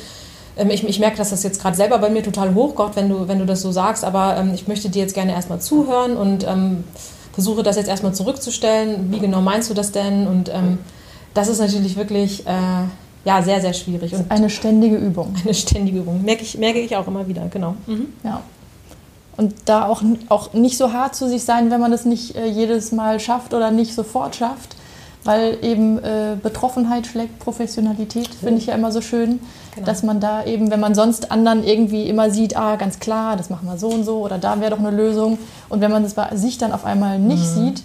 ähm, 0.57 0.69
ich, 0.69 0.85
ich, 0.85 0.99
merke, 0.99 1.15
dass 1.15 1.29
das 1.29 1.43
jetzt 1.43 1.61
gerade 1.61 1.77
selber 1.77 1.99
bei 1.99 2.09
mir 2.09 2.23
total 2.23 2.53
hochkommt, 2.53 2.97
wenn 2.97 3.07
du, 3.07 3.29
wenn 3.29 3.39
du 3.39 3.45
das 3.45 3.61
so 3.61 3.71
sagst, 3.71 4.03
aber 4.03 4.35
ähm, 4.35 4.51
ich 4.53 4.67
möchte 4.67 4.89
dir 4.89 5.01
jetzt 5.01 5.13
gerne 5.13 5.31
erstmal 5.31 5.61
zuhören 5.61 6.17
und 6.17 6.45
ähm, 6.45 6.83
versuche 7.31 7.63
das 7.63 7.77
jetzt 7.77 7.87
erstmal 7.87 8.13
zurückzustellen. 8.13 9.13
Wie 9.13 9.19
genau 9.19 9.39
meinst 9.39 9.69
du 9.69 9.73
das 9.73 9.93
denn? 9.93 10.27
Und 10.27 10.49
ähm, 10.49 10.79
das 11.33 11.47
ist 11.47 11.59
natürlich 11.59 11.95
wirklich 11.95 12.45
äh, 12.45 12.51
ja, 13.25 13.41
sehr, 13.41 13.61
sehr 13.61 13.73
schwierig. 13.73 14.13
Und 14.13 14.29
eine 14.29 14.49
ständige 14.49 14.97
Übung. 14.97 15.33
Eine 15.43 15.53
ständige 15.53 15.99
Übung. 15.99 16.23
Merke 16.23 16.43
ich, 16.43 16.57
merke 16.57 16.79
ich 16.79 16.95
auch 16.95 17.07
immer 17.07 17.27
wieder, 17.27 17.47
genau. 17.49 17.75
Mhm. 17.87 18.07
Ja. 18.23 18.41
Und 19.37 19.53
da 19.65 19.87
auch, 19.87 20.03
auch 20.29 20.53
nicht 20.53 20.77
so 20.77 20.93
hart 20.93 21.15
zu 21.15 21.27
sich 21.27 21.43
sein, 21.43 21.71
wenn 21.71 21.79
man 21.79 21.93
es 21.93 22.05
nicht 22.05 22.35
äh, 22.35 22.45
jedes 22.45 22.91
Mal 22.91 23.19
schafft 23.19 23.53
oder 23.53 23.71
nicht 23.71 23.95
sofort 23.95 24.35
schafft. 24.35 24.75
Weil 25.25 25.57
eben 25.61 25.99
äh, 25.99 26.35
Betroffenheit 26.41 27.07
schlägt 27.07 27.39
Professionalität, 27.39 28.27
finde 28.27 28.57
ich 28.57 28.65
ja 28.65 28.75
immer 28.75 28.91
so 28.91 28.99
schön. 28.99 29.39
Genau. 29.73 29.85
Dass 29.85 30.03
man 30.03 30.19
da 30.19 30.43
eben, 30.43 30.69
wenn 30.69 30.81
man 30.81 30.93
sonst 30.95 31.31
anderen 31.31 31.63
irgendwie 31.63 32.09
immer 32.09 32.29
sieht, 32.29 32.57
ah, 32.57 32.75
ganz 32.75 32.99
klar, 32.99 33.37
das 33.37 33.49
machen 33.49 33.65
wir 33.65 33.77
so 33.77 33.87
und 33.87 34.03
so 34.03 34.17
oder 34.17 34.37
da 34.37 34.59
wäre 34.59 34.71
doch 34.71 34.79
eine 34.79 34.91
Lösung. 34.91 35.39
Und 35.69 35.79
wenn 35.79 35.91
man 35.91 36.03
es 36.03 36.13
bei 36.13 36.35
sich 36.35 36.57
dann 36.57 36.73
auf 36.73 36.83
einmal 36.83 37.19
nicht 37.19 37.55
mhm. 37.55 37.67
sieht, 37.67 37.83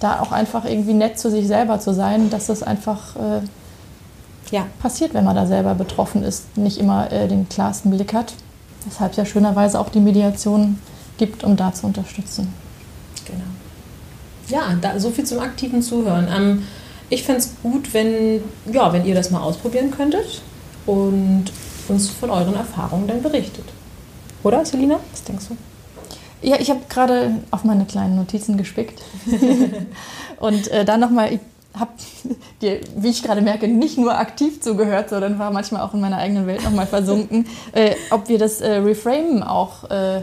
da 0.00 0.18
auch 0.18 0.32
einfach 0.32 0.64
irgendwie 0.64 0.94
nett 0.94 1.18
zu 1.18 1.30
sich 1.30 1.46
selber 1.46 1.78
zu 1.78 1.94
sein, 1.94 2.28
dass 2.28 2.46
das 2.46 2.64
einfach 2.64 3.14
äh, 3.14 3.40
ja. 4.50 4.66
passiert, 4.80 5.14
wenn 5.14 5.24
man 5.24 5.36
da 5.36 5.46
selber 5.46 5.74
betroffen 5.74 6.22
ist, 6.22 6.56
nicht 6.56 6.78
immer 6.78 7.10
äh, 7.12 7.28
den 7.28 7.48
klarsten 7.48 7.90
Blick 7.90 8.12
hat. 8.12 8.34
Deshalb 8.86 9.14
ja 9.14 9.24
schönerweise 9.24 9.78
auch 9.78 9.90
die 9.90 10.00
Mediation 10.00 10.78
gibt, 11.18 11.44
um 11.44 11.56
da 11.56 11.72
zu 11.72 11.86
unterstützen. 11.86 12.52
Genau. 13.26 13.44
Ja, 14.48 14.74
da, 14.80 14.98
so 14.98 15.10
viel 15.10 15.24
zum 15.24 15.38
aktiven 15.38 15.82
Zuhören. 15.82 16.28
Ähm, 16.34 16.62
ich 17.08 17.24
fände 17.24 17.40
es 17.40 17.54
gut, 17.62 17.92
wenn, 17.92 18.42
ja, 18.72 18.92
wenn 18.92 19.04
ihr 19.04 19.14
das 19.14 19.30
mal 19.30 19.40
ausprobieren 19.40 19.90
könntet 19.90 20.42
und 20.86 21.46
uns 21.88 22.08
von 22.08 22.30
euren 22.30 22.54
Erfahrungen 22.54 23.06
dann 23.06 23.22
berichtet. 23.22 23.64
Oder, 24.42 24.64
Selina? 24.64 24.98
Was 25.10 25.24
denkst 25.24 25.46
du? 25.48 25.56
Ja, 26.42 26.56
ich 26.58 26.70
habe 26.70 26.80
gerade 26.88 27.32
auf 27.50 27.64
meine 27.64 27.84
kleinen 27.84 28.16
Notizen 28.16 28.56
gespickt. 28.56 29.02
und 30.38 30.68
äh, 30.68 30.84
dann 30.84 31.00
nochmal, 31.00 31.38
habe 31.78 31.90
dir, 32.62 32.80
wie 32.96 33.08
ich 33.08 33.22
gerade 33.22 33.40
merke, 33.40 33.68
nicht 33.68 33.98
nur 33.98 34.18
aktiv 34.18 34.60
zugehört, 34.60 35.10
sondern 35.10 35.38
war 35.38 35.50
manchmal 35.50 35.82
auch 35.82 35.94
in 35.94 36.00
meiner 36.00 36.18
eigenen 36.18 36.46
Welt 36.46 36.64
nochmal 36.64 36.86
versunken, 36.86 37.46
äh, 37.72 37.94
ob 38.10 38.28
wir 38.28 38.38
das 38.38 38.60
äh, 38.60 38.76
Reframen 38.76 39.42
auch 39.42 39.90
äh, 39.90 40.22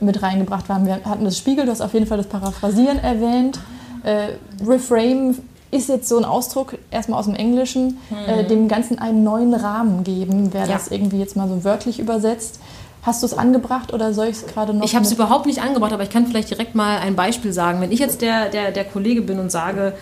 mit 0.00 0.22
reingebracht 0.22 0.68
haben. 0.68 0.86
Wir 0.86 1.00
hatten 1.04 1.24
das 1.24 1.38
Spiegel, 1.38 1.66
du 1.66 1.70
hast 1.70 1.80
auf 1.80 1.94
jeden 1.94 2.06
Fall 2.06 2.18
das 2.18 2.26
Paraphrasieren 2.26 2.98
erwähnt. 2.98 3.60
Äh, 4.02 4.34
Reframe 4.66 5.36
ist 5.70 5.88
jetzt 5.88 6.08
so 6.08 6.18
ein 6.18 6.24
Ausdruck, 6.24 6.76
erstmal 6.90 7.18
aus 7.18 7.24
dem 7.24 7.34
Englischen, 7.34 7.98
mhm. 8.10 8.46
dem 8.46 8.68
Ganzen 8.68 8.98
einen 8.98 9.24
neuen 9.24 9.54
Rahmen 9.54 10.04
geben, 10.04 10.50
wer 10.52 10.66
ja. 10.66 10.66
das 10.66 10.88
irgendwie 10.88 11.18
jetzt 11.18 11.34
mal 11.34 11.48
so 11.48 11.64
wörtlich 11.64 11.98
übersetzt. 11.98 12.60
Hast 13.02 13.22
du 13.22 13.26
es 13.26 13.32
angebracht 13.32 13.92
oder 13.92 14.12
soll 14.12 14.26
ich 14.26 14.36
es 14.36 14.46
gerade 14.46 14.74
noch? 14.74 14.84
Ich 14.84 14.94
habe 14.94 15.04
es 15.04 15.12
überhaupt 15.12 15.46
nicht 15.46 15.62
angebracht, 15.62 15.92
aber 15.92 16.04
ich 16.04 16.10
kann 16.10 16.26
vielleicht 16.26 16.50
direkt 16.50 16.74
mal 16.74 16.98
ein 16.98 17.16
Beispiel 17.16 17.54
sagen. 17.54 17.80
Wenn 17.80 17.90
ich 17.90 17.98
jetzt 17.98 18.20
der, 18.20 18.50
der, 18.50 18.70
der 18.70 18.84
Kollege 18.84 19.22
bin 19.22 19.40
und 19.40 19.50
sage, 19.50 19.94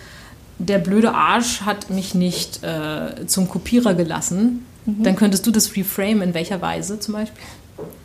der 0.67 0.79
blöde 0.79 1.13
Arsch 1.13 1.61
hat 1.61 1.89
mich 1.89 2.15
nicht 2.15 2.63
äh, 2.63 3.25
zum 3.25 3.49
Kopierer 3.49 3.93
gelassen, 3.93 4.65
mhm. 4.85 5.03
dann 5.03 5.15
könntest 5.15 5.45
du 5.45 5.51
das 5.51 5.75
reframe 5.75 6.21
in 6.21 6.33
welcher 6.33 6.61
Weise 6.61 6.99
zum 6.99 7.15
Beispiel? 7.15 7.41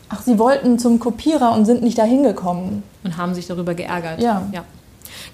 Ach, 0.08 0.22
sie 0.22 0.38
wollten 0.38 0.78
zum 0.78 1.00
Kopierer 1.00 1.52
und 1.52 1.64
sind 1.64 1.82
nicht 1.82 1.98
dahin 1.98 2.22
gekommen. 2.22 2.82
Und 3.02 3.16
haben 3.16 3.34
sich 3.34 3.46
darüber 3.46 3.74
geärgert. 3.74 4.20
Ja. 4.20 4.46
ja. 4.52 4.64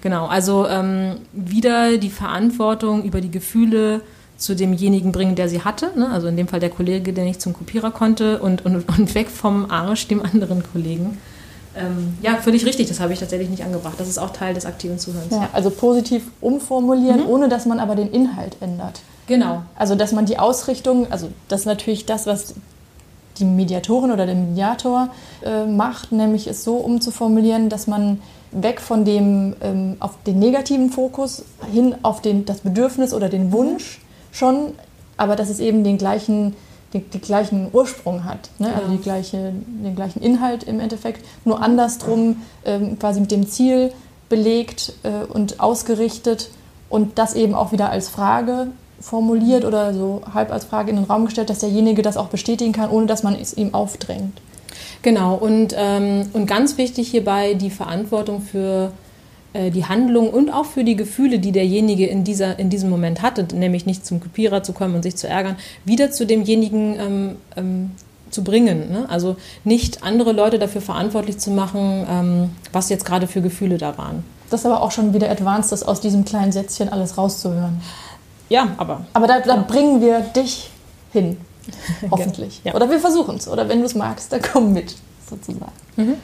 Genau, 0.01 0.25
also 0.25 0.67
ähm, 0.67 1.17
wieder 1.31 1.97
die 1.97 2.09
Verantwortung 2.09 3.03
über 3.03 3.21
die 3.21 3.31
Gefühle 3.31 4.01
zu 4.37 4.55
demjenigen 4.55 5.11
bringen, 5.11 5.35
der 5.35 5.47
sie 5.47 5.61
hatte. 5.61 5.91
Ne? 5.95 6.09
Also 6.09 6.27
in 6.27 6.37
dem 6.37 6.47
Fall 6.47 6.59
der 6.59 6.69
Kollege, 6.69 7.13
der 7.13 7.23
nicht 7.23 7.41
zum 7.41 7.53
Kopierer 7.53 7.91
konnte 7.91 8.39
und, 8.39 8.65
und, 8.65 8.87
und 8.97 9.15
weg 9.15 9.29
vom 9.29 9.69
Arsch 9.69 10.07
dem 10.07 10.21
anderen 10.23 10.63
Kollegen. 10.71 11.17
Ähm, 11.75 12.17
ja, 12.21 12.35
völlig 12.37 12.65
richtig, 12.65 12.87
das 12.87 12.99
habe 12.99 13.13
ich 13.13 13.19
tatsächlich 13.19 13.49
nicht 13.49 13.63
angebracht. 13.63 13.95
Das 13.97 14.07
ist 14.07 14.17
auch 14.17 14.31
Teil 14.31 14.53
des 14.53 14.65
aktiven 14.65 14.99
Zuhörens. 14.99 15.31
Ja, 15.31 15.49
also 15.53 15.69
positiv 15.69 16.23
umformulieren, 16.41 17.21
mhm. 17.21 17.29
ohne 17.29 17.49
dass 17.49 17.65
man 17.65 17.79
aber 17.79 17.95
den 17.95 18.11
Inhalt 18.11 18.57
ändert. 18.61 19.01
Genau. 19.27 19.63
Also 19.75 19.95
dass 19.95 20.11
man 20.11 20.25
die 20.25 20.37
Ausrichtung, 20.37 21.11
also 21.11 21.29
das 21.47 21.61
ist 21.61 21.65
natürlich 21.65 22.05
das, 22.05 22.27
was 22.27 22.55
die 23.39 23.45
Mediatorin 23.45 24.11
oder 24.11 24.25
der 24.25 24.35
Mediator 24.35 25.09
äh, 25.43 25.65
macht, 25.65 26.11
nämlich 26.11 26.47
es 26.47 26.63
so 26.63 26.75
umzuformulieren, 26.75 27.69
dass 27.69 27.87
man 27.87 28.21
weg 28.51 28.79
von 28.79 29.05
dem 29.05 29.55
ähm, 29.61 29.95
auf 29.99 30.11
den 30.25 30.39
negativen 30.39 30.91
Fokus 30.91 31.43
hin 31.71 31.95
auf 32.03 32.21
den, 32.21 32.45
das 32.45 32.59
Bedürfnis 32.59 33.13
oder 33.13 33.29
den 33.29 33.51
Wunsch 33.51 34.01
schon, 34.31 34.73
aber 35.17 35.35
dass 35.35 35.49
es 35.49 35.59
eben 35.59 35.83
den 35.83 35.97
gleichen, 35.97 36.55
den, 36.93 37.09
den 37.09 37.21
gleichen 37.21 37.67
Ursprung 37.71 38.23
hat, 38.25 38.49
ne? 38.59 38.73
also 38.73 38.91
die 38.91 39.01
gleiche, 39.01 39.53
den 39.65 39.95
gleichen 39.95 40.21
Inhalt 40.21 40.63
im 40.63 40.79
Endeffekt, 40.79 41.25
nur 41.45 41.61
andersrum 41.61 42.41
ähm, 42.65 42.99
quasi 42.99 43.19
mit 43.19 43.31
dem 43.31 43.47
Ziel 43.47 43.91
belegt 44.29 44.93
äh, 45.03 45.25
und 45.25 45.59
ausgerichtet 45.59 46.49
und 46.89 47.17
das 47.17 47.33
eben 47.33 47.53
auch 47.53 47.71
wieder 47.71 47.89
als 47.89 48.09
Frage 48.09 48.67
formuliert 48.99 49.65
oder 49.65 49.93
so 49.93 50.21
halb 50.33 50.51
als 50.51 50.65
Frage 50.65 50.91
in 50.91 50.95
den 50.95 51.05
Raum 51.05 51.25
gestellt, 51.25 51.49
dass 51.49 51.59
derjenige 51.59 52.01
das 52.01 52.17
auch 52.17 52.27
bestätigen 52.27 52.71
kann, 52.71 52.89
ohne 52.89 53.05
dass 53.05 53.23
man 53.23 53.35
es 53.35 53.53
ihm 53.55 53.73
aufdrängt. 53.73 54.39
Genau, 55.01 55.35
und, 55.35 55.75
ähm, 55.77 56.29
und 56.33 56.45
ganz 56.45 56.77
wichtig 56.77 57.09
hierbei 57.09 57.55
die 57.55 57.69
Verantwortung 57.69 58.41
für 58.41 58.91
die 59.53 59.85
Handlung 59.85 60.31
und 60.31 60.51
auch 60.51 60.65
für 60.65 60.83
die 60.83 60.95
Gefühle, 60.95 61.37
die 61.37 61.51
derjenige 61.51 62.07
in, 62.07 62.23
dieser, 62.23 62.57
in 62.57 62.71
diesem 62.71 62.89
Moment 62.89 63.21
hatte, 63.21 63.45
nämlich 63.53 63.85
nicht 63.85 64.03
zum 64.03 64.19
Kopierer 64.19 64.63
zu 64.63 64.73
kommen 64.73 64.95
und 64.95 65.03
sich 65.03 65.15
zu 65.15 65.27
ärgern, 65.27 65.57
wieder 65.85 66.09
zu 66.09 66.25
demjenigen 66.25 66.99
ähm, 66.99 67.35
ähm, 67.55 67.91
zu 68.33 68.43
bringen. 68.43 68.91
Ne? 68.91 69.05
Also 69.09 69.37
nicht 69.63 70.03
andere 70.03 70.33
Leute 70.33 70.59
dafür 70.59 70.81
verantwortlich 70.81 71.37
zu 71.37 71.51
machen, 71.51 72.05
ähm, 72.09 72.49
was 72.71 72.89
jetzt 72.89 73.05
gerade 73.05 73.27
für 73.27 73.41
Gefühle 73.41 73.77
da 73.77 73.97
waren. 73.97 74.25
Das 74.49 74.61
ist 74.61 74.65
aber 74.65 74.81
auch 74.81 74.91
schon 74.91 75.13
wieder 75.13 75.29
advanced, 75.29 75.71
das 75.71 75.83
aus 75.83 76.01
diesem 76.01 76.25
kleinen 76.25 76.51
Sätzchen 76.51 76.89
alles 76.89 77.17
rauszuhören. 77.17 77.81
Ja, 78.49 78.69
aber. 78.77 79.05
Aber 79.13 79.27
da, 79.27 79.39
da 79.39 79.55
bringen 79.55 80.01
wir 80.01 80.19
dich 80.19 80.69
hin. 81.11 81.37
Hoffentlich. 82.11 82.61
Ja. 82.63 82.75
Oder 82.75 82.89
wir 82.89 82.99
versuchen 82.99 83.37
es. 83.37 83.47
Oder 83.47 83.69
wenn 83.69 83.79
du 83.79 83.85
es 83.85 83.95
magst, 83.95 84.33
dann 84.33 84.41
komm 84.41 84.73
mit, 84.73 84.95
sozusagen. 85.29 85.71
Mhm. 85.95 86.15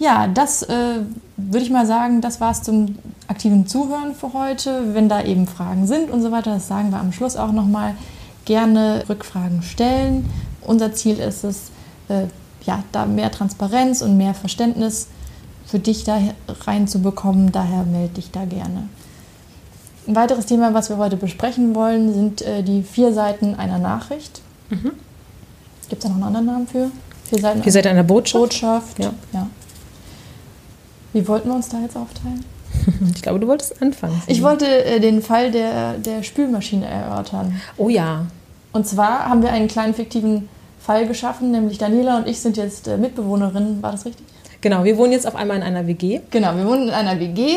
Ja, 0.00 0.28
das 0.28 0.62
äh, 0.62 1.00
würde 1.36 1.64
ich 1.64 1.70
mal 1.70 1.86
sagen, 1.86 2.22
das 2.22 2.40
war 2.40 2.52
es 2.52 2.62
zum 2.62 2.96
aktiven 3.28 3.66
Zuhören 3.66 4.14
für 4.14 4.32
heute. 4.32 4.94
Wenn 4.94 5.10
da 5.10 5.22
eben 5.22 5.46
Fragen 5.46 5.86
sind 5.86 6.10
und 6.10 6.22
so 6.22 6.32
weiter, 6.32 6.54
das 6.54 6.68
sagen 6.68 6.90
wir 6.90 6.98
am 6.98 7.12
Schluss 7.12 7.36
auch 7.36 7.52
nochmal, 7.52 7.94
gerne 8.46 9.04
Rückfragen 9.10 9.62
stellen. 9.62 10.28
Unser 10.62 10.94
Ziel 10.94 11.18
ist 11.18 11.44
es, 11.44 11.70
äh, 12.08 12.24
ja, 12.64 12.82
da 12.92 13.04
mehr 13.04 13.30
Transparenz 13.30 14.00
und 14.00 14.16
mehr 14.16 14.32
Verständnis 14.32 15.08
für 15.66 15.78
dich 15.78 16.02
da 16.04 16.18
reinzubekommen. 16.66 17.52
Daher 17.52 17.84
melde 17.84 18.14
dich 18.14 18.30
da 18.30 18.46
gerne. 18.46 18.88
Ein 20.06 20.16
weiteres 20.16 20.46
Thema, 20.46 20.72
was 20.72 20.88
wir 20.88 20.96
heute 20.96 21.16
besprechen 21.16 21.74
wollen, 21.74 22.14
sind 22.14 22.40
äh, 22.40 22.62
die 22.62 22.82
vier 22.82 23.12
Seiten 23.12 23.54
einer 23.54 23.78
Nachricht. 23.78 24.40
Mhm. 24.70 24.92
Gibt 25.90 26.02
es 26.02 26.08
da 26.08 26.08
noch 26.08 26.16
einen 26.16 26.24
anderen 26.24 26.46
Namen 26.46 26.66
für? 26.66 26.90
Vier 27.28 27.38
Seiten, 27.38 27.62
Ihr 27.62 27.70
seid 27.70 27.86
einer 27.86 28.02
Botschaft? 28.02 28.42
Botschaft. 28.42 28.98
Ja. 28.98 29.12
ja. 29.34 29.46
Wie 31.12 31.26
wollten 31.26 31.48
wir 31.48 31.56
uns 31.56 31.68
da 31.68 31.80
jetzt 31.80 31.96
aufteilen? 31.96 32.44
Ich 33.14 33.22
glaube, 33.22 33.40
du 33.40 33.46
wolltest 33.48 33.82
anfangen. 33.82 34.22
Ich 34.26 34.42
wollte 34.42 34.66
äh, 34.66 35.00
den 35.00 35.22
Fall 35.22 35.50
der, 35.50 35.94
der 35.94 36.22
Spülmaschine 36.22 36.86
erörtern. 36.86 37.60
Oh 37.76 37.88
ja. 37.88 38.26
Und 38.72 38.86
zwar 38.86 39.28
haben 39.28 39.42
wir 39.42 39.50
einen 39.52 39.68
kleinen 39.68 39.92
fiktiven 39.92 40.48
Fall 40.78 41.06
geschaffen, 41.06 41.50
nämlich 41.50 41.78
Daniela 41.78 42.16
und 42.16 42.26
ich 42.26 42.40
sind 42.40 42.56
jetzt 42.56 42.88
äh, 42.88 42.96
Mitbewohnerinnen. 42.96 43.82
War 43.82 43.92
das 43.92 44.06
richtig? 44.06 44.24
Genau, 44.60 44.84
wir 44.84 44.96
wohnen 44.96 45.12
jetzt 45.12 45.26
auf 45.26 45.34
einmal 45.34 45.56
in 45.56 45.62
einer 45.62 45.86
WG. 45.86 46.20
Genau, 46.30 46.56
wir 46.56 46.66
wohnen 46.66 46.88
in 46.88 46.94
einer 46.94 47.18
WG. 47.18 47.56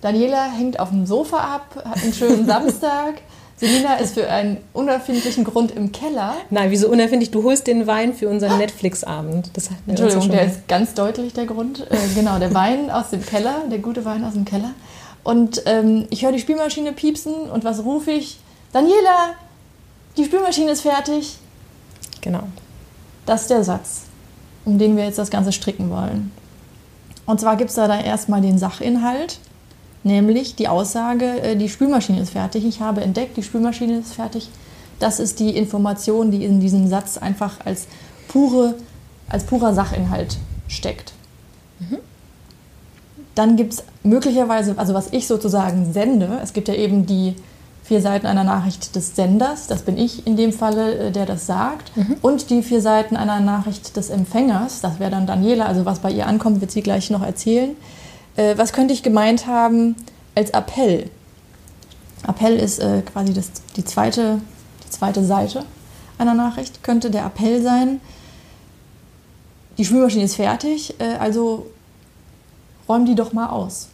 Daniela 0.00 0.50
hängt 0.50 0.78
auf 0.78 0.90
dem 0.90 1.06
Sofa 1.06 1.38
ab, 1.38 1.82
hat 1.84 2.02
einen 2.02 2.12
schönen 2.12 2.46
Samstag. 2.46 3.14
Selina 3.56 3.94
ist 3.94 4.14
für 4.14 4.28
einen 4.28 4.58
unerfindlichen 4.72 5.44
Grund 5.44 5.70
im 5.70 5.92
Keller. 5.92 6.34
Nein, 6.50 6.70
wieso 6.70 6.88
unerfindlich? 6.88 7.30
Du 7.30 7.44
holst 7.44 7.66
den 7.66 7.86
Wein 7.86 8.12
für 8.14 8.28
unseren 8.28 8.58
Netflix-Abend. 8.58 9.50
Uns 9.54 9.68
ja 9.68 9.76
Entschuldigung, 9.86 10.30
der 10.30 10.46
ist 10.46 10.66
ganz 10.66 10.94
deutlich 10.94 11.32
der 11.34 11.46
Grund. 11.46 11.86
Äh, 11.90 11.96
genau, 12.14 12.38
der 12.38 12.52
Wein 12.52 12.90
aus 12.90 13.10
dem 13.10 13.24
Keller, 13.24 13.62
der 13.70 13.78
gute 13.78 14.04
Wein 14.04 14.24
aus 14.24 14.34
dem 14.34 14.44
Keller. 14.44 14.70
Und 15.22 15.62
ähm, 15.66 16.06
ich 16.10 16.24
höre 16.24 16.32
die 16.32 16.40
Spülmaschine 16.40 16.92
piepsen 16.92 17.34
und 17.50 17.64
was 17.64 17.84
rufe 17.84 18.10
ich? 18.10 18.38
Daniela, 18.72 19.34
die 20.16 20.24
Spülmaschine 20.24 20.72
ist 20.72 20.82
fertig. 20.82 21.38
Genau. 22.20 22.42
Das 23.24 23.42
ist 23.42 23.50
der 23.50 23.64
Satz, 23.64 24.02
um 24.64 24.78
den 24.78 24.96
wir 24.96 25.04
jetzt 25.04 25.18
das 25.18 25.30
Ganze 25.30 25.52
stricken 25.52 25.90
wollen. 25.90 26.32
Und 27.26 27.40
zwar 27.40 27.56
gibt 27.56 27.70
es 27.70 27.76
da, 27.76 27.88
da 27.88 27.98
erstmal 27.98 28.42
den 28.42 28.58
Sachinhalt, 28.58 29.38
nämlich 30.04 30.54
die 30.54 30.68
Aussage, 30.68 31.42
äh, 31.42 31.56
die 31.56 31.68
Spülmaschine 31.68 32.20
ist 32.20 32.30
fertig. 32.30 32.64
Ich 32.64 32.80
habe 32.80 33.00
entdeckt, 33.00 33.36
die 33.36 33.42
Spülmaschine 33.42 33.98
ist 33.98 34.14
fertig. 34.14 34.48
Das 35.00 35.18
ist 35.18 35.40
die 35.40 35.56
Information, 35.56 36.30
die 36.30 36.44
in 36.44 36.60
diesem 36.60 36.86
Satz 36.86 37.18
einfach 37.18 37.58
als, 37.64 37.86
pure, 38.28 38.74
als 39.28 39.44
purer 39.44 39.74
Sachinhalt 39.74 40.38
steckt. 40.68 41.12
Dann 43.34 43.56
gibt 43.56 43.74
es 43.74 43.84
möglicherweise, 44.04 44.74
also 44.78 44.94
was 44.94 45.08
ich 45.12 45.26
sozusagen 45.26 45.92
sende, 45.92 46.38
es 46.42 46.52
gibt 46.52 46.68
ja 46.68 46.74
eben 46.74 47.04
die 47.06 47.34
vier 47.82 48.00
Seiten 48.00 48.26
einer 48.26 48.44
Nachricht 48.44 48.96
des 48.96 49.14
Senders, 49.14 49.66
das 49.66 49.82
bin 49.82 49.98
ich 49.98 50.26
in 50.26 50.36
dem 50.36 50.52
Falle, 50.52 51.08
äh, 51.08 51.10
der 51.10 51.26
das 51.26 51.46
sagt, 51.46 51.92
und 52.22 52.48
die 52.50 52.62
vier 52.62 52.80
Seiten 52.80 53.16
einer 53.16 53.40
Nachricht 53.40 53.96
des 53.96 54.08
Empfängers, 54.08 54.80
das 54.80 55.00
wäre 55.00 55.10
dann 55.10 55.26
Daniela, 55.26 55.66
also 55.66 55.84
was 55.84 55.98
bei 55.98 56.10
ihr 56.10 56.26
ankommt, 56.26 56.60
wird 56.60 56.70
sie 56.70 56.82
gleich 56.82 57.10
noch 57.10 57.22
erzählen. 57.22 57.76
Äh, 58.36 58.56
was 58.58 58.72
könnte 58.72 58.94
ich 58.94 59.02
gemeint 59.02 59.46
haben 59.46 59.96
als 60.34 60.50
Appell? 60.50 61.10
Appell 62.26 62.56
ist 62.56 62.78
äh, 62.78 63.02
quasi 63.02 63.32
das, 63.32 63.50
die, 63.76 63.84
zweite, 63.84 64.40
die 64.84 64.90
zweite 64.90 65.24
Seite 65.24 65.64
einer 66.18 66.34
Nachricht, 66.34 66.82
könnte 66.82 67.10
der 67.10 67.26
Appell 67.26 67.62
sein, 67.62 68.00
die 69.78 69.84
Spülmaschine 69.84 70.24
ist 70.24 70.36
fertig, 70.36 70.94
äh, 71.00 71.16
also 71.18 71.66
räum 72.88 73.04
die 73.04 73.14
doch 73.14 73.32
mal 73.32 73.48
aus. 73.48 73.88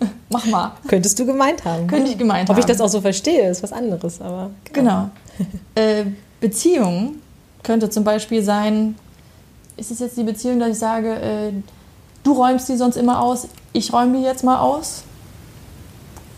Mach 0.30 0.46
mal. 0.46 0.72
Könntest 0.88 1.18
du 1.18 1.26
gemeint 1.26 1.64
haben. 1.64 1.86
Könnte 1.86 2.10
ich 2.10 2.18
gemeint 2.18 2.48
Ob 2.48 2.56
haben. 2.56 2.60
ich 2.60 2.66
das 2.66 2.80
auch 2.80 2.88
so 2.88 3.00
verstehe, 3.00 3.50
ist 3.50 3.62
was 3.62 3.72
anderes. 3.72 4.20
Aber 4.20 4.50
Genau. 4.72 5.10
äh, 5.74 6.06
Beziehung 6.40 7.16
könnte 7.62 7.90
zum 7.90 8.04
Beispiel 8.04 8.42
sein, 8.42 8.96
ist 9.76 9.90
es 9.90 9.98
jetzt 9.98 10.16
die 10.16 10.22
Beziehung, 10.24 10.58
dass 10.58 10.70
ich 10.70 10.78
sage, 10.78 11.14
äh, 11.14 11.52
du 12.24 12.32
räumst 12.32 12.68
die 12.68 12.76
sonst 12.76 12.96
immer 12.96 13.20
aus, 13.22 13.48
ich 13.72 13.92
räume 13.92 14.18
die 14.18 14.24
jetzt 14.24 14.44
mal 14.44 14.58
aus? 14.58 15.02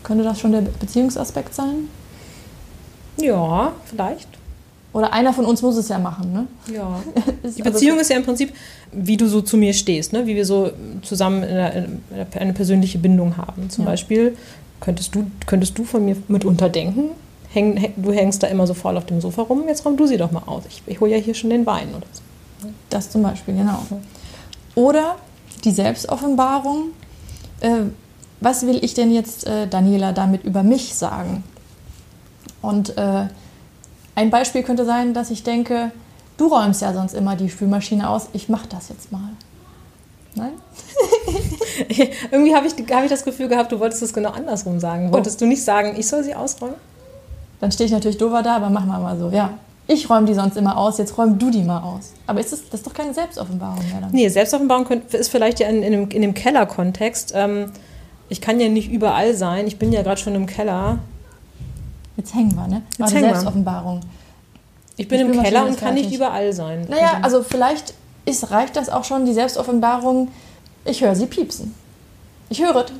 Könnte 0.03 0.23
das 0.23 0.39
schon 0.39 0.51
der 0.51 0.61
Beziehungsaspekt 0.61 1.53
sein? 1.55 1.87
Ja, 3.17 3.71
vielleicht. 3.85 4.27
Oder 4.91 5.11
einer 5.13 5.33
von 5.33 5.45
uns 5.45 5.61
muss 5.61 5.75
es 5.75 5.87
ja 5.89 5.97
machen, 5.97 6.33
ne? 6.33 6.47
Ja. 6.71 6.99
Die 7.43 7.47
also- 7.47 7.63
Beziehung 7.63 7.99
ist 7.99 8.09
ja 8.11 8.17
im 8.17 8.23
Prinzip, 8.23 8.53
wie 8.91 9.17
du 9.17 9.27
so 9.27 9.41
zu 9.41 9.57
mir 9.57 9.73
stehst, 9.73 10.13
ne? 10.13 10.27
wie 10.27 10.35
wir 10.35 10.45
so 10.45 10.69
zusammen 11.01 11.43
eine 11.43 12.53
persönliche 12.53 12.99
Bindung 12.99 13.37
haben. 13.37 13.69
Zum 13.71 13.85
Ja. 13.85 13.91
Beispiel 13.91 14.37
könntest 14.81 15.15
du, 15.15 15.25
könntest 15.47 15.77
du 15.79 15.83
von 15.83 16.05
mir 16.05 16.15
mitunter 16.27 16.69
denken, 16.69 17.09
häng, 17.49 17.77
häng, 17.77 17.93
du 17.97 18.11
hängst 18.11 18.43
da 18.43 18.47
immer 18.47 18.67
so 18.67 18.75
faul 18.75 18.95
auf 18.97 19.05
dem 19.07 19.19
Sofa 19.19 19.41
rum, 19.43 19.63
jetzt 19.67 19.83
räum 19.83 19.97
du 19.97 20.05
sie 20.05 20.17
doch 20.17 20.31
mal 20.31 20.43
aus. 20.45 20.63
Ich, 20.69 20.83
ich 20.85 20.99
hole 20.99 21.11
ja 21.11 21.17
hier 21.17 21.33
schon 21.33 21.49
den 21.49 21.65
Wein 21.65 21.89
oder 21.95 22.05
so. 22.11 22.21
Das 22.91 23.09
zum 23.09 23.23
Beispiel, 23.23 23.55
genau. 23.55 23.83
Oder 24.75 25.15
die 25.61 25.71
Selbstoffenbarung. 25.71 26.89
Äh, 27.61 27.83
was 28.39 28.65
will 28.65 28.83
ich 28.83 28.93
denn 28.93 29.11
jetzt, 29.13 29.47
äh, 29.47 29.67
Daniela, 29.67 30.11
damit 30.11 30.43
über 30.43 30.63
mich 30.63 30.95
sagen? 30.95 31.43
Und 32.61 32.97
äh, 32.97 33.27
ein 34.15 34.29
Beispiel 34.29 34.63
könnte 34.63 34.85
sein, 34.85 35.13
dass 35.13 35.31
ich 35.31 35.43
denke, 35.43 35.91
du 36.37 36.47
räumst 36.47 36.81
ja 36.81 36.93
sonst 36.93 37.13
immer 37.13 37.35
die 37.35 37.49
Spülmaschine 37.49 38.09
aus, 38.09 38.27
ich 38.33 38.49
mach 38.49 38.65
das 38.65 38.89
jetzt 38.89 39.11
mal. 39.11 39.29
Nein? 40.35 40.53
Irgendwie 42.31 42.55
habe 42.55 42.67
ich, 42.67 42.73
hab 42.91 43.03
ich 43.03 43.09
das 43.09 43.23
Gefühl 43.23 43.47
gehabt, 43.47 43.71
du 43.71 43.79
wolltest 43.79 44.01
es 44.01 44.13
genau 44.13 44.31
andersrum 44.31 44.79
sagen. 44.79 45.09
Oh. 45.09 45.13
Wolltest 45.13 45.39
du 45.41 45.45
nicht 45.45 45.63
sagen, 45.63 45.95
ich 45.97 46.07
soll 46.07 46.23
sie 46.23 46.35
ausräumen? 46.35 46.75
Dann 47.59 47.71
stehe 47.71 47.85
ich 47.85 47.93
natürlich 47.93 48.17
doofer 48.17 48.41
da, 48.43 48.57
aber 48.57 48.69
machen 48.69 48.87
wir 48.87 48.99
mal 48.99 49.17
so. 49.17 49.29
Ja, 49.29 49.57
ich 49.87 50.09
räume 50.09 50.25
die 50.27 50.33
sonst 50.33 50.55
immer 50.55 50.77
aus, 50.77 50.97
jetzt 50.97 51.17
räum 51.17 51.37
du 51.37 51.49
die 51.51 51.63
mal 51.63 51.81
aus. 51.81 52.13
Aber 52.25 52.39
ist 52.39 52.53
das, 52.53 52.63
das 52.69 52.79
ist 52.81 52.87
doch 52.87 52.93
keine 52.93 53.13
Selbstoffenbarung 53.13 53.87
mehr 53.89 54.01
dann. 54.01 54.11
Nee, 54.11 54.29
Selbstoffenbarung 54.29 54.87
ist 55.11 55.29
vielleicht 55.29 55.59
ja 55.59 55.67
in, 55.67 55.83
in, 55.83 55.91
dem, 55.91 56.09
in 56.09 56.21
dem 56.21 56.33
Kellerkontext. 56.33 57.33
Ähm, 57.35 57.71
ich 58.29 58.39
kann 58.39 58.59
ja 58.59 58.69
nicht 58.69 58.91
überall 58.91 59.33
sein. 59.33 59.67
Ich 59.67 59.77
bin 59.77 59.91
ja 59.91 60.01
gerade 60.01 60.19
schon 60.19 60.35
im 60.35 60.45
Keller. 60.45 60.99
Jetzt 62.15 62.33
hängen 62.33 62.55
wir, 62.55 62.67
ne? 62.67 62.81
Jetzt 62.91 63.01
Aber 63.01 63.11
hängen. 63.11 63.29
Selbstoffenbarung. 63.31 64.01
Ich 64.95 65.07
bin 65.07 65.19
Die 65.19 65.33
im 65.33 65.43
Keller 65.43 65.65
und 65.65 65.77
kann 65.77 65.95
nicht 65.95 66.13
überall 66.13 66.53
sein. 66.53 66.85
Naja, 66.87 67.19
also 67.21 67.43
vielleicht 67.43 67.93
ist, 68.25 68.51
reicht 68.51 68.75
das 68.75 68.89
auch 68.89 69.03
schon, 69.03 69.25
die 69.25 69.33
Selbstoffenbarung, 69.33 70.29
ich 70.85 71.01
höre 71.01 71.15
sie 71.15 71.25
piepsen. 71.25 71.73
Ich 72.49 72.61
höre 72.61 72.85
es, 72.85 72.91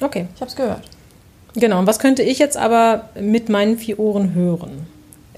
Okay, 0.00 0.28
ich 0.34 0.40
habe 0.40 0.48
es 0.48 0.56
gehört. 0.56 0.84
Genau. 1.58 1.78
Und 1.78 1.86
was 1.86 1.98
könnte 1.98 2.22
ich 2.22 2.38
jetzt 2.38 2.56
aber 2.56 3.08
mit 3.20 3.48
meinen 3.48 3.78
vier 3.78 3.98
Ohren 3.98 4.34
hören? 4.34 4.86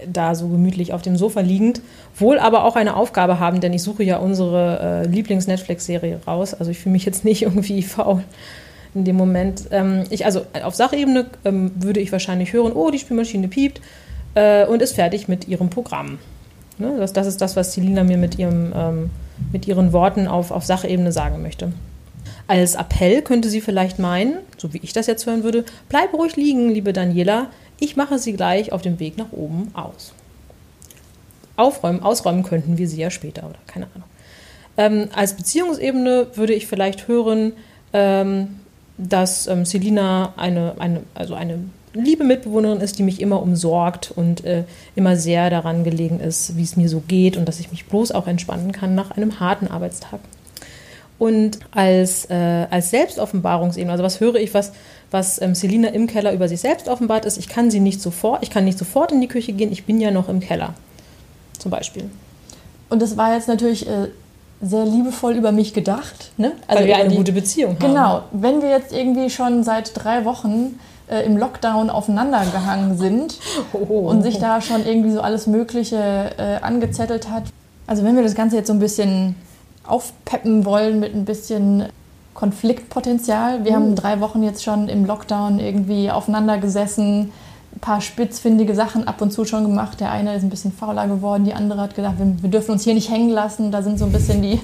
Da 0.06 0.34
so 0.34 0.48
gemütlich 0.48 0.92
auf 0.92 1.02
dem 1.02 1.16
Sofa 1.16 1.40
liegend, 1.40 1.82
wohl 2.16 2.38
aber 2.38 2.64
auch 2.64 2.76
eine 2.76 2.96
Aufgabe 2.96 3.38
haben, 3.38 3.60
denn 3.60 3.72
ich 3.74 3.82
suche 3.82 4.02
ja 4.02 4.16
unsere 4.16 5.04
äh, 5.04 5.06
Lieblings-Netflix-Serie 5.08 6.20
raus. 6.26 6.54
Also 6.54 6.70
ich 6.70 6.78
fühle 6.78 6.94
mich 6.94 7.04
jetzt 7.04 7.24
nicht 7.24 7.42
irgendwie 7.42 7.82
faul 7.82 8.24
in 8.94 9.04
dem 9.04 9.16
Moment. 9.16 9.64
Ähm, 9.70 10.04
ich, 10.10 10.24
also 10.24 10.42
auf 10.62 10.74
Sachebene 10.74 11.26
ähm, 11.44 11.70
würde 11.76 12.00
ich 12.00 12.12
wahrscheinlich 12.12 12.52
hören, 12.52 12.72
oh, 12.72 12.90
die 12.90 12.98
Spülmaschine 12.98 13.48
piept 13.48 13.80
äh, 14.34 14.66
und 14.66 14.82
ist 14.82 14.94
fertig 14.94 15.28
mit 15.28 15.48
ihrem 15.48 15.70
Programm. 15.70 16.18
Ne? 16.78 16.96
Das, 16.98 17.12
das 17.12 17.26
ist 17.26 17.40
das, 17.40 17.56
was 17.56 17.72
Celina 17.72 18.04
mir 18.04 18.16
mit, 18.16 18.38
ihrem, 18.38 18.72
ähm, 18.74 19.10
mit 19.52 19.68
ihren 19.68 19.92
Worten 19.92 20.26
auf, 20.26 20.50
auf 20.50 20.64
Sachebene 20.64 21.12
sagen 21.12 21.42
möchte. 21.42 21.72
Als 22.50 22.74
Appell 22.74 23.22
könnte 23.22 23.48
sie 23.48 23.60
vielleicht 23.60 24.00
meinen, 24.00 24.38
so 24.58 24.74
wie 24.74 24.80
ich 24.82 24.92
das 24.92 25.06
jetzt 25.06 25.24
hören 25.24 25.44
würde, 25.44 25.64
bleib 25.88 26.12
ruhig 26.12 26.34
liegen, 26.34 26.68
liebe 26.68 26.92
Daniela, 26.92 27.46
ich 27.78 27.94
mache 27.94 28.18
sie 28.18 28.32
gleich 28.32 28.72
auf 28.72 28.82
dem 28.82 28.98
Weg 28.98 29.16
nach 29.16 29.30
oben 29.30 29.70
aus. 29.72 30.12
Aufräumen, 31.54 32.02
ausräumen 32.02 32.42
könnten 32.42 32.76
wir 32.76 32.88
sie 32.88 33.00
ja 33.00 33.08
später 33.10 33.44
oder 33.44 33.60
keine 33.68 33.86
Ahnung. 33.94 34.08
Ähm, 34.76 35.08
als 35.14 35.34
Beziehungsebene 35.34 36.26
würde 36.34 36.52
ich 36.52 36.66
vielleicht 36.66 37.06
hören, 37.06 37.52
ähm, 37.92 38.56
dass 38.98 39.46
ähm, 39.46 39.64
Selina 39.64 40.34
eine, 40.36 40.74
eine, 40.80 41.02
also 41.14 41.34
eine 41.34 41.60
liebe 41.94 42.24
Mitbewohnerin 42.24 42.80
ist, 42.80 42.98
die 42.98 43.04
mich 43.04 43.20
immer 43.20 43.40
umsorgt 43.40 44.10
und 44.10 44.44
äh, 44.44 44.64
immer 44.96 45.16
sehr 45.16 45.50
daran 45.50 45.84
gelegen 45.84 46.18
ist, 46.18 46.56
wie 46.56 46.64
es 46.64 46.76
mir 46.76 46.88
so 46.88 47.00
geht 47.06 47.36
und 47.36 47.46
dass 47.46 47.60
ich 47.60 47.70
mich 47.70 47.84
bloß 47.86 48.10
auch 48.10 48.26
entspannen 48.26 48.72
kann 48.72 48.96
nach 48.96 49.12
einem 49.12 49.38
harten 49.38 49.68
Arbeitstag. 49.68 50.18
Und 51.20 51.58
als, 51.70 52.30
äh, 52.30 52.66
als 52.70 52.90
Selbstoffenbarungsebene. 52.90 53.92
Also 53.92 54.02
was 54.02 54.20
höre 54.20 54.36
ich, 54.36 54.54
was, 54.54 54.72
was 55.10 55.40
ähm, 55.42 55.54
Selina 55.54 55.88
im 55.88 56.06
Keller 56.06 56.32
über 56.32 56.48
sich 56.48 56.62
selbst 56.62 56.88
offenbart 56.88 57.26
ist. 57.26 57.36
Ich 57.36 57.46
kann 57.46 57.70
sie 57.70 57.78
nicht 57.78 58.00
sofort, 58.00 58.42
ich 58.42 58.50
kann 58.50 58.64
nicht 58.64 58.78
sofort 58.78 59.12
in 59.12 59.20
die 59.20 59.28
Küche 59.28 59.52
gehen, 59.52 59.70
ich 59.70 59.84
bin 59.84 60.00
ja 60.00 60.10
noch 60.10 60.30
im 60.30 60.40
Keller. 60.40 60.72
Zum 61.58 61.70
Beispiel. 61.70 62.08
Und 62.88 63.02
das 63.02 63.18
war 63.18 63.34
jetzt 63.34 63.48
natürlich 63.48 63.86
äh, 63.86 64.08
sehr 64.62 64.86
liebevoll 64.86 65.34
über 65.34 65.52
mich 65.52 65.74
gedacht. 65.74 66.32
Ne? 66.38 66.52
Also 66.66 66.80
Weil 66.80 66.88
wir 66.88 66.96
eine 66.96 67.10
die, 67.10 67.16
gute 67.16 67.32
Beziehung 67.32 67.72
haben. 67.72 67.80
Genau. 67.80 68.22
Wenn 68.32 68.62
wir 68.62 68.70
jetzt 68.70 68.90
irgendwie 68.90 69.28
schon 69.28 69.62
seit 69.62 69.92
drei 69.94 70.24
Wochen 70.24 70.78
äh, 71.10 71.26
im 71.26 71.36
Lockdown 71.36 71.90
aufeinander 71.90 72.46
gehangen 72.50 72.96
sind 72.96 73.38
oh. 73.74 74.08
und 74.08 74.22
sich 74.22 74.38
da 74.38 74.62
schon 74.62 74.86
irgendwie 74.86 75.10
so 75.10 75.20
alles 75.20 75.46
Mögliche 75.46 75.98
äh, 76.38 76.62
angezettelt 76.62 77.28
hat. 77.28 77.42
Also 77.86 78.04
wenn 78.04 78.16
wir 78.16 78.22
das 78.22 78.34
Ganze 78.34 78.56
jetzt 78.56 78.68
so 78.68 78.72
ein 78.72 78.80
bisschen 78.80 79.34
aufpeppen 79.90 80.64
wollen 80.64 81.00
mit 81.00 81.14
ein 81.14 81.24
bisschen 81.24 81.86
Konfliktpotenzial. 82.34 83.64
Wir 83.64 83.72
uh. 83.72 83.74
haben 83.74 83.94
drei 83.94 84.20
Wochen 84.20 84.42
jetzt 84.42 84.62
schon 84.62 84.88
im 84.88 85.04
Lockdown 85.04 85.58
irgendwie 85.58 86.10
aufeinander 86.10 86.58
gesessen, 86.58 87.32
paar 87.80 88.00
spitzfindige 88.00 88.74
Sachen 88.74 89.08
ab 89.08 89.22
und 89.22 89.32
zu 89.32 89.44
schon 89.44 89.64
gemacht. 89.64 90.00
Der 90.00 90.10
eine 90.10 90.34
ist 90.36 90.42
ein 90.42 90.50
bisschen 90.50 90.72
fauler 90.72 91.06
geworden, 91.06 91.44
die 91.44 91.54
andere 91.54 91.80
hat 91.80 91.94
gesagt, 91.94 92.18
wir, 92.18 92.42
wir 92.42 92.50
dürfen 92.50 92.72
uns 92.72 92.84
hier 92.84 92.94
nicht 92.94 93.10
hängen 93.10 93.30
lassen. 93.30 93.72
Da 93.72 93.82
sind 93.82 93.98
so 93.98 94.04
ein 94.04 94.12
bisschen 94.12 94.42
die, 94.42 94.60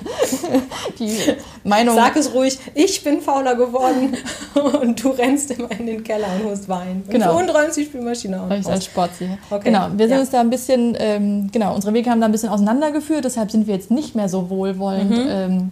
die 0.98 1.16
Meinungen. 1.64 1.98
Sag 1.98 2.16
es 2.16 2.35
ruhig, 2.35 2.59
ich 2.74 3.02
bin 3.02 3.20
fauler 3.20 3.55
geworden 3.55 4.16
und 4.83 5.02
du 5.02 5.11
rennst 5.11 5.50
immer 5.52 5.70
in 5.72 5.87
den 5.87 6.05
Keller 6.05 6.26
und 6.38 6.48
holst 6.48 6.68
Wein. 6.68 7.05
Genau. 7.09 7.38
Und 7.38 7.48
räumst 7.50 7.76
die 7.76 7.85
Spülmaschine 7.85 8.42
auf. 8.42 8.50
Ich 8.50 8.66
als 8.66 8.85
Sportsieger. 8.85 9.38
Okay. 9.50 9.64
Genau, 9.64 9.88
wir 9.96 10.09
sind 10.09 10.16
ja. 10.16 10.20
uns 10.20 10.31
da 10.31 10.40
ein 10.40 10.50
bisschen, 10.50 10.96
ähm, 10.98 11.48
genau, 11.52 11.74
unsere 11.74 11.94
Wege 11.94 12.11
haben 12.11 12.20
da 12.20 12.26
ein 12.26 12.33
bisschen 12.33 12.50
auseinandergeführt, 12.50 13.24
deshalb 13.24 13.50
sind 13.50 13.66
wir 13.66 13.74
jetzt 13.74 13.90
nicht 13.90 14.14
mehr 14.14 14.29
so 14.29 14.50
wohlwollend. 14.50 15.11
Mhm. 15.11 15.26
Ähm, 15.29 15.70